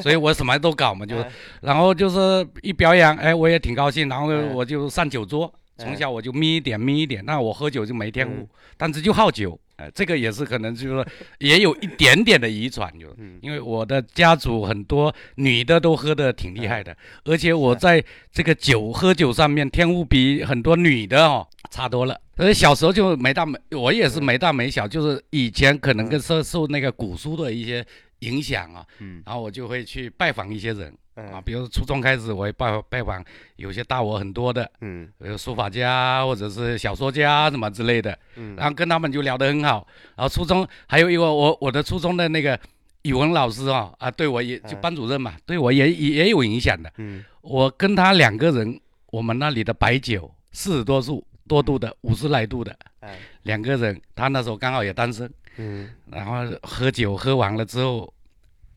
[0.00, 1.30] 所以我什么都搞嘛，就是，哎。
[1.60, 4.40] 然后就是一表演，哎，我也挺高兴，然后哎。
[4.54, 5.84] 我就上酒桌，哎。
[5.84, 11.06] 从小我就眯一点眯一点，那我喝酒就没天赋嗯，但是就好酒，哎，这个也是可能就是说
[11.38, 18.02] 也有一点点的遗传，就嗯因为我的家族很多女的都喝的挺厉害哎的，而且我在
[18.32, 22.20] 这个酒喝酒上面天赋比很多女的哦差多了。
[22.36, 27.84] 所以小时候就没大没，我也是没大没小，就是以前可能跟受受那个古书的一些
[28.20, 29.22] 影响啊，嗯。
[29.24, 33.24] 然后我就会去拜访一些人啊，嗯比如初中开始我会拜拜访
[33.56, 35.08] 有些大我很多的，嗯。
[35.18, 39.86] 比如书法家或者是小说家什么之类的，嗯，然后跟他们就聊得很好。
[40.16, 42.58] 然后初中还有一个我我的初中的那个
[43.02, 46.92] 语文老师啊啊，对我也就嗯班主任嘛，对我也也也有影响的。
[46.98, 47.24] 嗯。
[47.42, 55.90] 我跟他两个人，我们那里的白酒四十多度多度的，五十来度的哎两个人，他那时候刚好也单身，嗯。
[56.10, 58.12] 然后喝酒喝完了之后，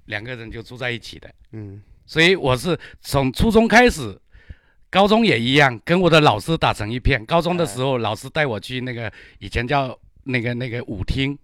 [0.05, 1.33] 两个人就住在一起的。
[1.53, 4.17] 嗯所以我是从初中开始，
[4.89, 7.23] 高中也一样，跟我的老师打成一片。
[7.25, 11.37] 高中的时候，老师带我去那个以前叫那个那个舞厅，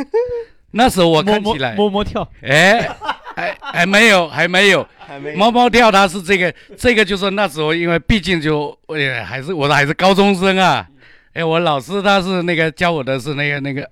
[0.72, 2.88] 那时候我看起来，摸摸跳，哎，
[3.34, 4.86] 还还没有，还没有。
[4.98, 10.88] 还没猫猫跳，它是这个，这个就是那时候，因为毕竟就，也，还是我还是高中生啊。
[11.34, 13.90] 哎，我老师他是那个教我的是那个那个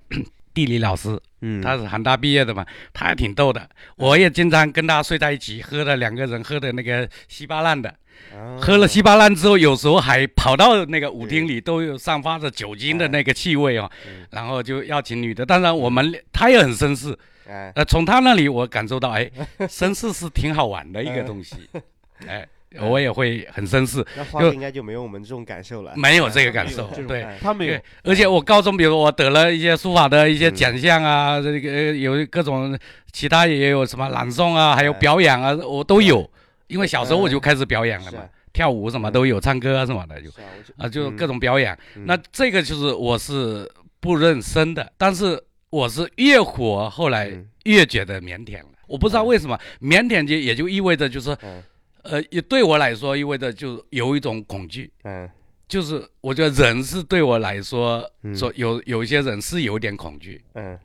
[0.53, 1.61] 地理老师，嗯。
[1.61, 3.69] 他是杭大毕业的嘛，他也挺逗的。
[3.95, 7.89] 我也经常跟他睡在一起，喝的两个人喝的那个稀巴烂的，
[8.33, 8.57] 啊。
[8.59, 14.25] 喝了稀巴烂之后，有时候还跑到那个舞厅里，都有散发着酒精的那个气味哦，嗯。
[14.31, 15.45] 然后就邀请女的。
[15.45, 19.29] 当然我们他也很绅士，哎呃，从他那里我感受到，哎，
[19.67, 21.55] 绅士是挺好玩的一嗯个东西，
[22.27, 22.47] 哎，
[22.79, 27.23] 我也会很绅士，那花哥应该就没有我们这种感受了，没有这个感受对。
[27.23, 32.77] 哎他没有，而且我高中，比如我得了一些书法的一些嗯奖项啊，这个呃有各种
[33.11, 36.29] 其他也有什么朗诵啊，还有哎表演啊，我都有。
[36.67, 38.19] 因为小时候我就开始表演了嘛
[38.53, 40.29] 跳舞什么都有，唱歌啊什么的，就
[40.77, 41.77] 啊，就各种表演。
[41.97, 43.69] 嗯那这个就是我是
[43.99, 48.69] 不认生的，但是我是越活后来嗯越觉得腼腆了。
[48.87, 51.61] 我不知道为什么，腼腆就也就意味着就是嗯
[52.03, 54.91] 呃，也对我来说意味着就有一种恐惧。
[55.03, 55.29] 嗯。
[55.67, 58.35] 就是我觉得人是对我来说，嗯。
[58.35, 60.77] 说有有一些人是有点恐惧，嗯。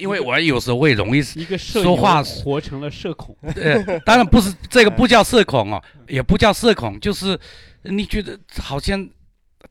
[0.00, 7.38] 因为我有时候会容易，一个社说话活成了社恐，呃，当然不是 这个不叫社恐哦，也不叫社恐，就是
[7.82, 9.06] 你觉得好像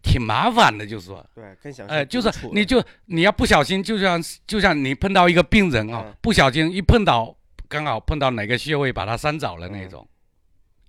[0.04, 7.36] 挺麻烦的，就是说，对，更想哎，就是你就你要不小心，就像就像你碰到一个病人哦嗯，不小心一碰到
[7.68, 10.08] 刚好碰到哪个穴位把它伤着了那种，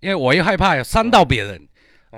[0.02, 1.68] 因为我又害怕伤到别人，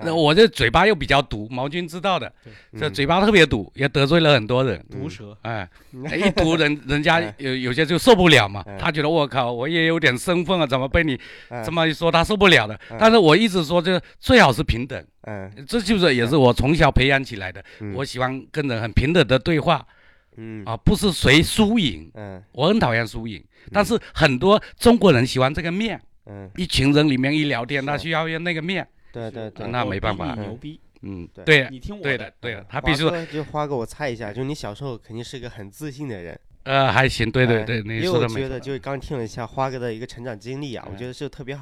[0.03, 2.33] 那嗯我这嘴巴又比较毒，毛军知道的，
[2.77, 2.93] 这嗯。
[2.93, 4.85] 嘴巴特别毒，也得罪了很多人。
[4.91, 5.69] 毒蛇，哎，
[6.17, 11.21] 一毒人，人家哎有有些就受不了嘛哎，他觉得我靠，我也有点身份啊，怎么被你
[11.51, 11.63] 嗯。
[11.63, 12.75] 这么一说，他受不了的。
[12.89, 12.97] 哎。
[12.99, 15.53] 但是我一直说，就最好是平等，嗯。
[15.69, 17.63] 这就是也是我从小培养起来的。
[17.81, 17.95] 嗯。
[17.95, 19.87] 我喜欢跟人很平等的对话
[20.39, 20.65] 嗯。
[20.65, 22.43] 啊，不是谁输赢，嗯。
[22.53, 23.45] 我很讨厌输赢。
[23.73, 28.87] 但是很多中国人喜欢这个面，嗯，一群人里面一聊天，他需要用那个面。
[29.13, 30.35] 对对对，那没办法。
[30.35, 31.45] 牛逼，嗯，对。
[31.45, 36.39] 对你听我对的，对的，他必须哥就花哥，我猜一下，就你小时候肯定是个很自信的人。
[36.65, 38.39] 呃还行，对对哎对，你说的没错。
[38.41, 41.59] 觉得就是刚听了一下花哥的一个成长经历啊，我嗯觉得是特别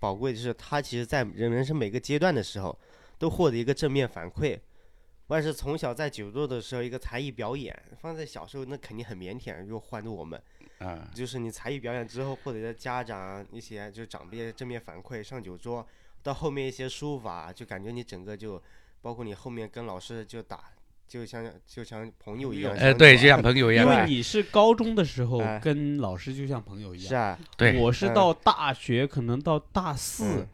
[0.00, 2.76] 宝贵，就是他其实在人人生每个阶段的时候
[3.16, 4.56] 都获得一个正面反馈。
[4.56, 10.38] 不管是从小在九座的时候一个才艺表演，放在小时候那肯定很腼腆，如果换做我们，
[10.84, 15.86] 啊，就是你才艺表演之后获得的家长一些就是长辈正面反馈，上酒桌
[16.22, 18.60] 到后面一些书法，就感觉你整个就
[19.00, 20.64] 包括你后面跟老师就打，
[21.06, 22.86] 就像就像朋友一样相处啊。
[22.88, 23.90] 呃，对，就像朋友一样因。
[23.90, 25.58] 为你是高中的时候哎。
[25.58, 30.48] 跟老师就像朋友一样，是啊，对，嗯我是到大学可能到大四嗯，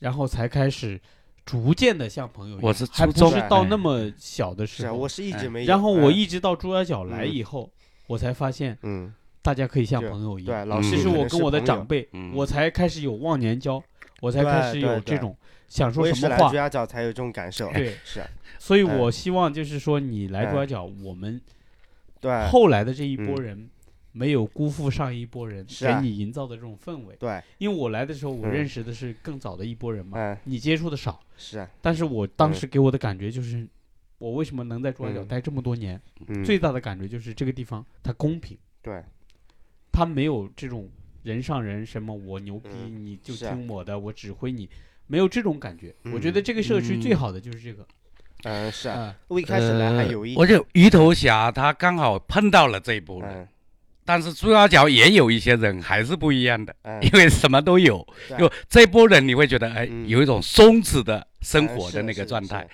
[0.00, 1.00] 然后才开始
[1.44, 5.48] 逐渐的像朋友一样，我是还不是到哎那么小的时候是啊，我，是一直哎。
[5.48, 5.68] 没有。
[5.68, 6.12] 然后我哎。
[6.12, 7.32] 一直到朱家角来嗯。
[7.32, 7.70] 以后，
[8.06, 9.12] 我才发现嗯，
[9.46, 10.64] 大家可以像朋友一样。
[10.64, 10.82] 对老嗯。
[10.82, 12.32] 其实我跟我的长辈，嗯。
[12.34, 13.80] 我才开始有忘年交，
[14.20, 15.36] 我才开始有这种
[15.68, 16.54] 想说什么话朱。
[16.54, 17.70] 家角才有这种感受。
[17.72, 18.26] 对， 是啊，
[18.58, 21.40] 所以哎我希望就是说，你来朱哎家角，我们
[22.20, 22.48] 对。
[22.48, 23.42] 后来的这一波嗯。
[23.44, 23.70] 人
[24.10, 27.14] 没有辜负上一波人给你营造的这种氛围。
[27.16, 28.50] 对，因为我来的时候，我嗯。
[28.50, 32.54] 认识的是更早的一波人嘛，嗯，你接触的少，是啊，但是我当嗯。
[32.54, 33.68] 时给我的感觉就是，
[34.18, 35.28] 我为什么能在朱家角嗯。
[35.28, 36.00] 待这么多年？
[36.26, 39.04] 嗯，最大的感觉就是这个地方它公平，对，
[39.96, 40.86] 它没有这种
[41.22, 44.68] 人上人什么我牛逼嗯你就听我的，我指挥你，
[45.06, 45.94] 没有这种感觉。
[46.12, 47.86] 我觉得嗯这个社区最嗯好的就是这个，
[48.44, 48.98] 嗯，是啊。
[49.00, 53.48] 啊，我一开始来还呃有一，我就鱼头侠他刚好碰到了这一波人，嗯。
[54.04, 57.02] 但是朱家角也有一些人还是不一样的，嗯。
[57.02, 58.06] 因为什么都有。
[58.38, 60.06] 就这波人，你会觉得哎，嗯。
[60.06, 62.68] 有一种松弛的生活的那个状态。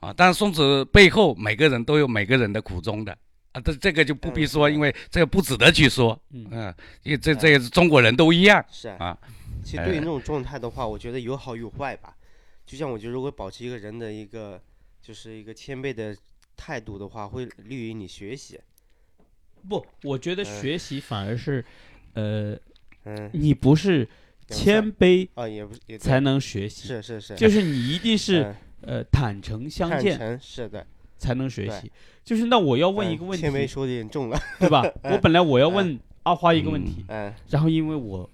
[0.00, 0.12] 啊。
[0.14, 3.16] 但是松弛背后，每个人都有每个人的苦衷的
[3.52, 3.60] 啊。
[3.60, 6.20] 这这个就不必说，嗯因为这个不值得去说。
[6.30, 9.06] 嗯嗯，因为这这个中国人都一样是啊。
[9.06, 9.18] 啊。
[9.62, 12.16] 其实对于那种状态的话，我觉得有好有坏吧。
[12.64, 14.62] 就像我觉得，如果保持一个人的一个
[15.02, 16.16] 就是一个谦卑的
[16.56, 18.58] 态度的话，会利于你学习。
[19.68, 21.62] 不，我觉得嗯学习反而是，
[22.14, 22.56] 呃，
[23.04, 24.08] 嗯，你不是
[24.48, 30.86] 谦卑啊，也不是也才能学习，是是是，就是你一定是嗯呃坦诚相坦见诚是的。
[31.20, 31.92] 才能学习。
[32.24, 34.38] 就是那我要问嗯一个问题，谦卑说的有点重了。
[34.58, 34.82] 对吧？
[35.04, 38.28] 我本来我要嗯问阿花一个问题，嗯然后因为我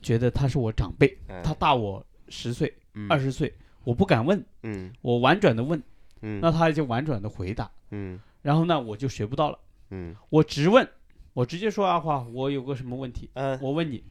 [0.00, 3.52] 觉得他是我长辈，嗯，他大我十岁、嗯二十岁，
[3.84, 5.82] 我不敢问，嗯我婉转的问，
[6.22, 9.58] 嗯那他就婉转的回答，嗯然后呢我就学不到了。
[9.90, 10.86] 嗯我直问，
[11.32, 14.02] 我直接说阿花，我有个什么问题，嗯，我问你，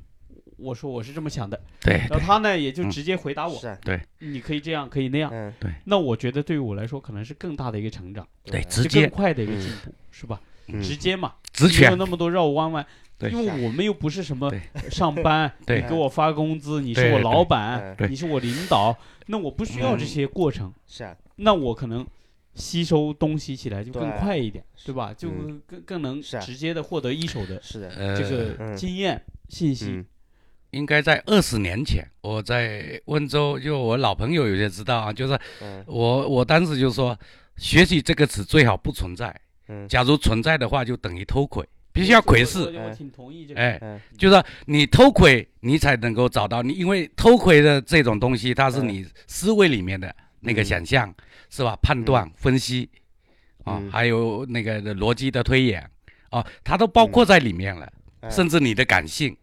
[0.58, 3.78] 我说我是这么想的，对然后他呢也就嗯直接回答我，是啊
[4.20, 5.30] 你可以这样，可以那样。
[5.34, 5.54] 嗯
[5.86, 10.42] 那我觉得对于我来说，可能是更大的一个成长，对，直接更接快的一个嗯进步，是吧？
[10.68, 12.86] 嗯直接嘛，直没有，那么多绕弯弯。
[13.20, 14.52] 对因为我们又不是什么
[14.92, 18.96] 上班，对你给我发工资，你是我老板你是我领导，
[19.26, 22.06] 那我不需要这些过程，是啊那我可能
[22.54, 25.12] 吸收东西起来就更快一点，对吧？
[25.18, 30.06] 就嗯更更能直接的获得一手的是的，呃，这个嗯经验信息嗯。
[30.78, 37.18] 应该在二十年前，我在温州，就我老朋友有些知道啊，就是嗯我我当时就说，
[37.58, 39.36] 学习这个词最好不存在，
[39.70, 42.60] 嗯假如存在的话，就等于偷窥，必须要窥视。
[42.60, 43.60] 我我挺同意这个。
[43.60, 51.14] 哎，嗯就是你偷窥，你才能够找到你，因为偷窥的这种东西，它是嗯你思维里面的那个嗯想象，
[51.50, 51.76] 是吧？
[51.82, 52.88] 判断、分析
[53.64, 55.84] 啊，嗯还有那个的逻辑的推演
[56.30, 59.36] 啊，它都包括在里面了，嗯甚至你的感性。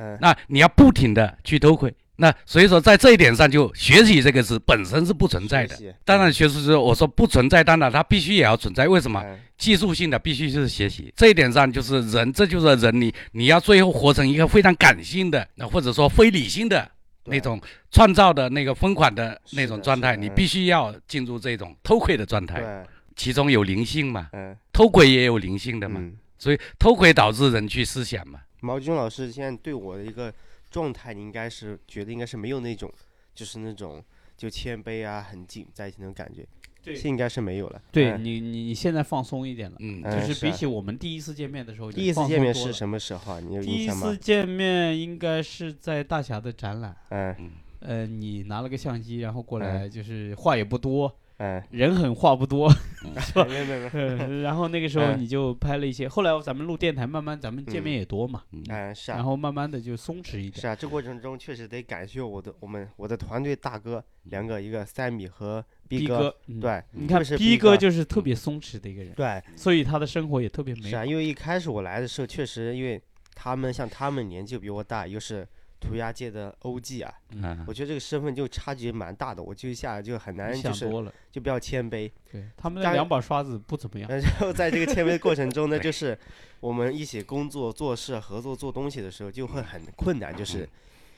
[0.00, 5.76] 嗯那你要不停的去偷窥，那所以说在这一点上，就学习这个词本身是不存在的。
[6.04, 8.88] 当然，学术是我说不存在，当然它必须也要存在。
[8.88, 9.22] 为什么？
[9.24, 16.90] 嗯技术性的必须就是学习，这一点上就是人，这就是人你你要最后活成一个非常感性的，那或者说非理性的
[17.26, 22.82] 那种创造的那个疯狂的那种状态，你必须要进入这种偷窥的状态，
[23.14, 26.16] 其中有灵性嘛，嗯偷窥也有灵性的嘛，嗯。
[26.38, 28.40] 所以偷窥导致人去思想嘛。
[28.60, 30.32] 毛军老师现在对我的一个
[30.70, 32.92] 状态，你应该是觉得应该是没有那种，
[33.34, 34.02] 就是那种
[34.36, 36.46] 就谦卑啊、很紧在一起那种感觉。
[36.82, 37.78] 对应该是没有了。
[37.78, 43.40] 嗯对你你你现在放松一点了，嗯，嗯就是比起我们第一次见面的时候，第一次见面是什么时候啊？
[43.40, 44.16] 你有第一印象吗次？
[44.16, 47.50] 见面应该是在大侠的展览，嗯
[47.80, 52.70] 呃，你拿了个相机，然后过嗯来，就是话也不多，嗯，人狠话不多，
[53.18, 53.72] 是吧没有没。
[53.72, 58.62] 有，呃然后那个时候嗯你就拍了一些，后来咱们录电台，慢慢咱们见面也多嘛，嗯。
[58.94, 59.16] 是啊。
[59.16, 59.24] 然。
[59.24, 60.60] 后慢慢的就松弛一点。
[60.60, 70.90] 是啊，这过程中确实得感谢我的我们我的团队大哥两个，一个三米和逼哥，对，你看特别是逼哥哥就是特别松弛的一个人，对，所以他的生活也特别美。
[70.90, 71.06] 是啊，。
[71.06, 73.00] 因为一开始我来的时候，确实因为
[73.34, 75.48] 他们像他们年纪比我大，又是
[75.80, 77.64] 涂鸦界的 OG 啊，嗯。
[77.66, 84.08] 我觉得这个身份就差距蛮大的，我就一下就很难就是想多了，就比较谦卑，对，他们的当然两把刷子不怎么样。
[84.12, 86.16] 然后在这个谦卑的过程中呢， 就是
[86.60, 90.68] 我们一起工作、做事、合作、做东西的时候就会很困难，就是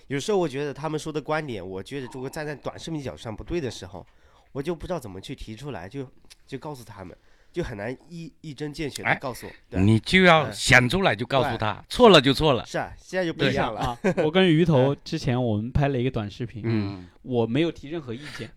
[0.07, 4.07] 有时候我觉得他们说的观点，我觉得如果站在短视频角度上不对的时候，
[4.53, 6.07] 我就不知道怎么去提出来，就
[6.47, 7.17] 就告诉他们，
[7.53, 11.59] 就很难一一针见血的哎告诉我，对，你就要嗯想出来就告诉对。
[11.59, 12.65] 他，错了就错了。
[12.67, 17.07] 是啊，现在就不一样了，啊，我跟鱼头之前我们拍了一个短视频，嗯。
[17.23, 18.51] 我没有提任何意见，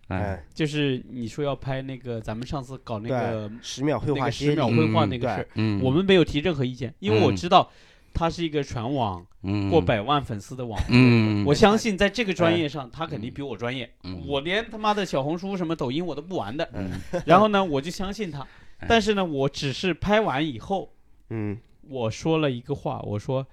[0.52, 7.70] 就是你说要拍那个咱们上次搞那个，十秒绘那画十秒绘画那个事儿，嗯，我们没有提任何意见，因为我嗯知道
[8.12, 9.70] 他是一个全网嗯。
[9.70, 10.86] 过百万粉丝的网红。
[10.90, 13.88] 嗯，我相信在这个专业上，他肯定比我专业。
[14.02, 14.20] 嗯。
[14.26, 16.68] 我连他妈的小红书什么抖音我都不玩的。
[16.72, 16.90] 嗯。
[17.24, 18.44] 然后呢，我就相信他。
[18.88, 20.92] 但是呢，我只是拍完以后，
[21.30, 21.58] 嗯。
[21.88, 23.46] 我说了一个话，我说，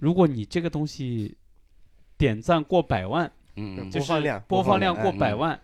[0.00, 1.36] 如果你这个东西
[2.18, 5.60] 点赞过百万，嗯就是播放量播放量过嗯百万，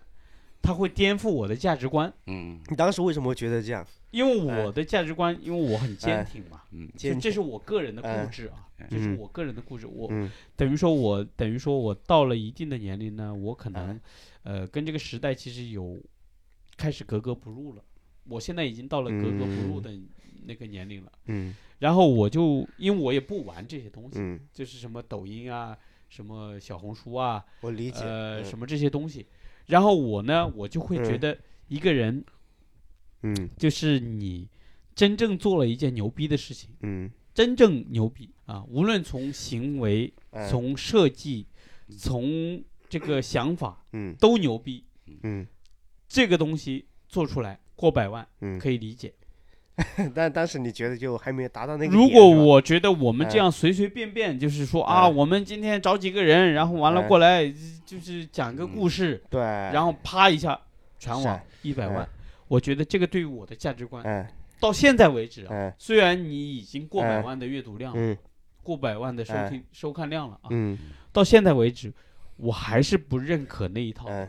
[0.61, 2.11] 它会颠覆我的价值观。
[2.27, 2.61] 嗯。
[2.69, 3.85] 你当时为什么会觉得这样？
[4.11, 6.89] 因为我的价值观，因为我很坚哎挺嘛，嗯。
[6.93, 8.23] 这坚这是我个人的哎。
[8.23, 9.85] 固执啊，这是嗯我个人的固执。
[9.85, 10.31] 我嗯。
[10.55, 13.99] 等于说我等于说我到了一定的年龄呢，我可能哎。
[14.43, 16.01] 呃跟这个时代其实有
[16.77, 17.83] 开始格格不入了。
[18.29, 19.81] 我现在已经到了格格不入嗯。
[19.81, 19.99] 的
[20.45, 21.55] 那个年龄了，嗯。
[21.79, 25.77] 然后我就因为我也不玩这些东西，嗯，就是什么抖音啊、
[26.09, 28.45] 什么小红书啊、我理解，呃嗯。
[28.45, 29.25] 什么这些东西，
[29.67, 31.19] 然后我呢，我就会觉嗯。
[31.19, 32.23] 得一个人
[33.23, 33.49] 嗯。
[33.57, 34.47] 就是你
[34.95, 37.11] 真正做了一件牛逼的事情，嗯。
[37.33, 41.45] 真正牛逼啊，无论从行为、嗯从设计、
[41.97, 44.15] 从这个想法嗯。
[44.15, 44.83] 都牛逼，
[45.23, 45.45] 嗯。
[46.07, 49.13] 这个东西做出来过百万嗯，可以理解。
[50.13, 57.47] 但当时你觉得就还没有达到那个，如果我觉得我们这嗯样随随便便，就是说啊，嗯我们今天找几个人，然后完了嗯过来
[57.85, 60.59] 就是讲个故事，对，然后啪一下
[60.99, 61.39] 全网。
[61.61, 62.07] 一百万，
[62.47, 64.25] 我觉得这个对于我的价值观嗯
[64.59, 67.93] 到现在为止啊，嗯虽然你已经过百嗯万的阅读量
[68.63, 70.77] 过百万的收嗯听收看量了啊，嗯。
[71.11, 71.93] 到现在为止，
[72.37, 74.27] 我还是不认可那一套，嗯，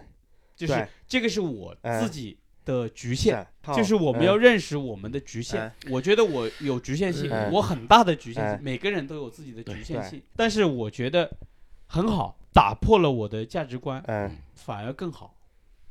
[0.56, 2.36] 就是这个是我嗯自己
[2.68, 3.46] 的局限。
[3.74, 5.62] 就是我们要认识我们的局限。
[5.84, 11.30] 嗯，我觉得我有局限性，嗯我很大的局限性，嗯每个人都有自己的局限性，但是我觉得
[11.86, 15.34] 很好，打破了我的价值观，嗯反而更好，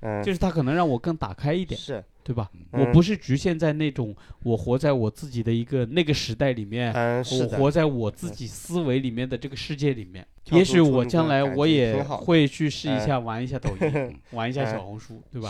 [0.01, 2.03] 嗯，就是它可能让我更打开一点，是。
[2.23, 2.49] 对吧？
[2.73, 2.81] 嗯。
[2.81, 4.13] 我不是局限在那种
[4.43, 6.91] 我活在我自己的一个那个时代里面，
[7.23, 10.25] 我活在我自己思维里面的这个世界里面。
[10.51, 15.49] 也许我将来我也会去试一下玩一下抖音， 玩一下嗯小红书，对吧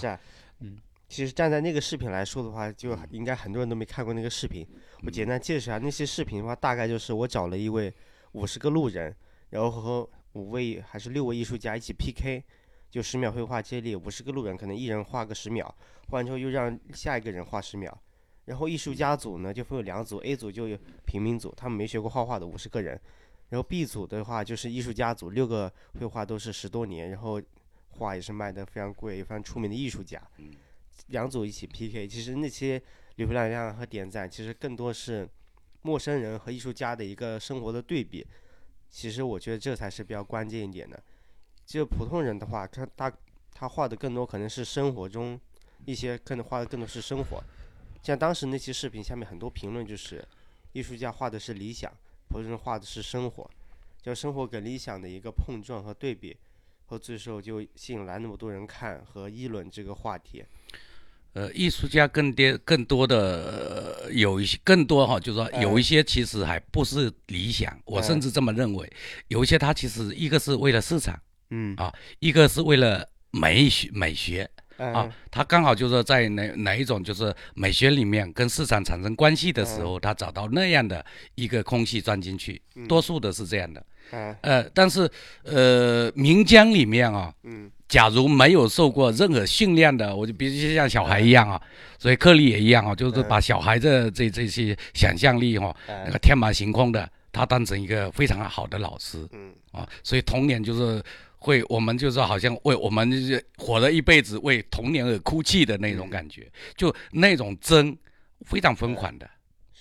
[1.10, 4.68] 其实站在那个视频来说的话，就应该很多人都没看过那个视频。
[5.04, 7.94] 我简单介绍一下那些视频的话，大概就是我找了一位
[8.34, 9.16] 五十个路人，
[9.52, 12.44] 然后和五位还是六位艺术家一起 PK，
[12.90, 15.66] 就十秒绘画接力，五十个路人可能一人画个十秒，
[16.10, 17.98] 画完之后又让下一个人画十秒。
[18.46, 23.00] 然后艺术家组呢就分为两组，A 组就有平民组，他们没学过画画的五十个人，
[23.50, 27.42] 然后 B 组的话就是艺术家组，六个绘画都是十多年，然后
[27.90, 30.22] 画也是卖的非常贵、非常出名的艺术家。
[31.08, 32.82] 两组一起 PK，其实那些
[33.16, 35.28] 流量量和点赞，其实更多是
[35.82, 38.26] 陌生人和艺术家的一个生活的对比。
[38.90, 41.02] 其实我觉得这才是比较关键一点的。
[41.66, 43.12] 就普通人的话，他他
[43.54, 45.40] 他画的更多可能是生活中
[45.86, 47.44] 一些，可能画的更多是生活。
[48.02, 50.26] 像当时那期视频下面很多评论就是，
[50.72, 51.92] 艺术家画的是理想，
[52.30, 53.52] 普通人画的是生活，
[54.02, 56.38] 就生活跟理想的一个碰撞和对比，
[56.86, 60.46] 和最后就吸引来那么多人看和议论这个话题。
[61.38, 68.92] 呃，艺术家更多更多的、呃有一些更多哈，就是说哎有一些其实还不是理想，我甚至这么认为，
[69.28, 71.20] 有一些他其实一个是为了市场，
[71.52, 71.76] 嗯。
[71.76, 83.86] 啊一个是为了美学美学嗯啊，他刚好就是在哪哪一种就是美学里面跟市场产生关系的时候，他找到那样的一个空隙钻进去，多数的是这样的。
[84.12, 85.08] 嗯呃，但是
[85.44, 91.62] 呃，岷江里面啊，嗯假如没有受过任何训练的，我就比如像小孩一样啊，
[91.98, 99.54] 所以克利也一样啊，就是把小孩的这这些想象力哈、那哎个天马行空的，他当成一个非常好的老师嗯。
[99.72, 101.04] 啊，所以童年就是
[101.38, 107.96] 会，我们就是好像为我们就是活了一辈子为童年而哭泣的那种感觉，就那种真
[108.42, 109.30] 非常疯狂的。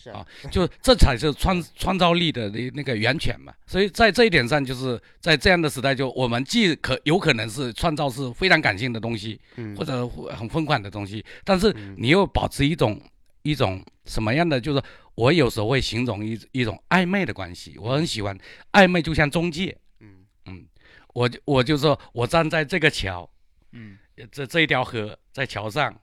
[0.06, 3.52] 是啊，就这才是创创造力的那那个源泉嘛。
[3.66, 13.00] 所以在这一点上，就是在这样的时代，就我们既可有可能是创造是非常感性的东西，嗯或者很疯狂的东西，但是你又保持一种
[13.42, 14.60] 一种什么样的？
[14.60, 14.82] 就是
[15.16, 18.38] 我有时候会形容一一种暧昧的关系，我很喜欢
[18.72, 19.76] 暧昧，就像中介。
[20.00, 20.66] 嗯嗯，
[21.14, 23.28] 我就我就说我站在这个桥，
[23.72, 23.98] 嗯
[24.30, 25.94] 这这一条河在桥上，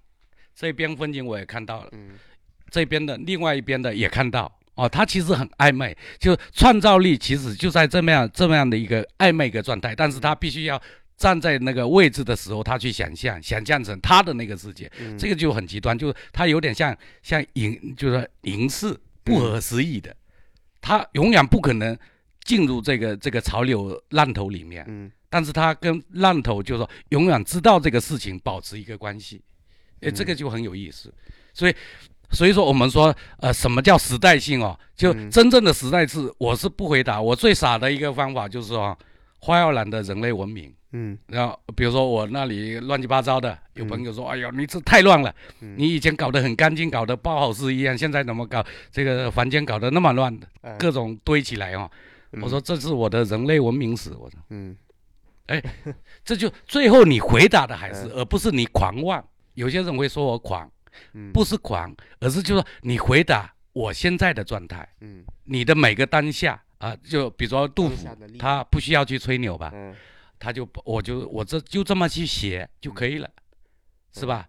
[0.53, 1.89] 这边风景我也看到了。
[1.93, 2.19] 嗯
[2.73, 4.51] 这边的另外一边的也看到。
[4.75, 10.81] 哦，他其实很暧昧，就创造力其实就在这么样这么样的一个暧昧一个状态，但是他必须要
[11.15, 15.15] 站在那个位置的时候，他去想象，想象成他的那个世界，嗯。
[15.15, 20.15] 这个就很极端，就是他有点像像影，就是影视不合时宜的，
[20.81, 21.95] 他永远不可能
[22.43, 25.11] 进入这个这个潮流浪头里面，嗯。
[25.29, 29.39] 但是他跟浪头就是说永远知道这个事情，保持一个关系，
[29.99, 31.13] 诶，这个就很有意思。
[31.55, 31.75] 所以，
[32.33, 34.77] 所以说我们说，呃，什么叫时代性哦？
[34.95, 37.21] 就嗯真正的时代是，我是不回答。
[37.21, 38.97] 我最傻的一个方法就是说，
[39.39, 40.73] 花耀兰的人类文明。
[40.95, 51.89] 嗯然后比如说我那里乱七八糟的，有朋友说：“哎呦，你这太乱了，嗯你以前搞得很干净，搞得包好事一样，现在怎么搞这个房间搞得那么乱，哎各种堆起来哦。”
[52.33, 54.39] 嗯我说：“这是我的人类文明史。”我说。
[54.49, 54.75] 嗯
[55.47, 55.61] 哎
[56.23, 59.23] 这就最后你回答的还是，嗯而不是你狂妄。
[59.55, 60.82] 有些人会说我狂，嗯
[61.33, 65.23] 不是狂，而是就说你回答我现在的状态，嗯。
[65.45, 68.07] 你的每个当下啊，就比如说杜甫
[68.39, 69.95] 他不需要去吹牛吧，嗯。
[70.39, 73.29] 他就我就我这就这么去写就可以了，
[74.13, 74.47] 是吧？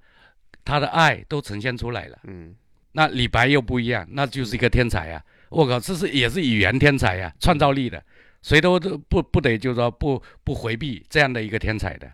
[0.65, 2.19] 他的爱都呈现出来了。
[2.25, 2.55] 嗯。
[2.93, 5.25] 那李白又不一样，那就是一个天才啊！
[5.51, 8.01] 我靠，这是也是语言天才呀、创造力的，
[8.41, 12.13] 谁都都不不得就是说不不回避这样的一个天才的。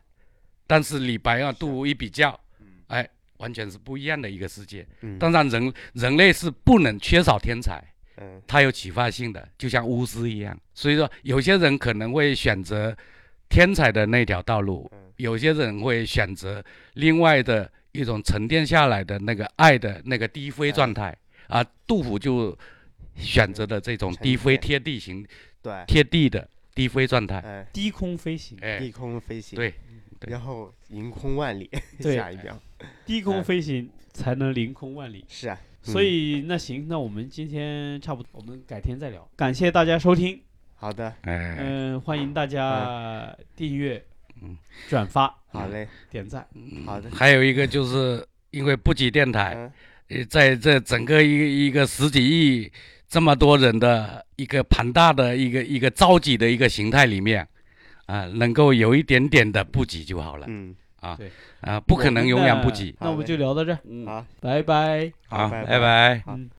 [0.67, 2.39] 但是李白啊，杜甫一比较，
[2.87, 3.07] 哎，
[3.41, 4.87] 完全是不一样的一个世界。
[5.01, 5.19] 嗯。
[5.19, 7.83] 当然人人类是不能缺少天才，
[8.19, 8.41] 嗯。
[8.47, 10.57] 它有启发性的，就像巫师一样。
[10.75, 12.97] 所以说，有些人可能会选择
[13.49, 15.13] 天才的那条道路，嗯。
[15.17, 16.63] 有些人会选择
[16.95, 21.17] 另外的一种沉淀下来的那个爱的那个低飞状态
[21.49, 21.65] 啊。
[21.87, 22.57] 杜甫就
[23.17, 25.27] 选择的这种低飞贴地型、
[25.61, 27.39] 对，贴地的低飞状态。
[27.41, 28.79] 哎，低空飞行，哎。
[28.79, 29.75] 低，空飞行，对
[30.27, 32.59] 然后凌空万里， 对下一秒
[33.07, 35.25] 低空哎飞行才能凌空万里。
[35.29, 39.27] 是啊，所以那行，那我们今天差不多，我们改天再聊。
[39.37, 40.41] 感谢大家收听，
[40.77, 44.03] 好的，哎，嗯，欢迎大家订阅
[44.43, 44.57] 嗯、
[44.89, 46.47] 转发、好嘞，点赞。
[46.87, 49.71] 好的，还有一个就是因为布吉电台，
[50.29, 52.71] 在这整个一个一个十几亿
[53.09, 57.47] 这么多人的一个庞大的一个一个召集的一个形态里面，
[58.11, 61.31] 啊、能够有一点点的不挤就好了，嗯，啊，对。
[61.61, 62.97] 啊，不可能永远不挤。
[63.01, 65.13] 那我们就聊到这儿，嗯，好，拜拜。
[65.29, 66.23] 好，拜拜。
[66.27, 66.49] 嗯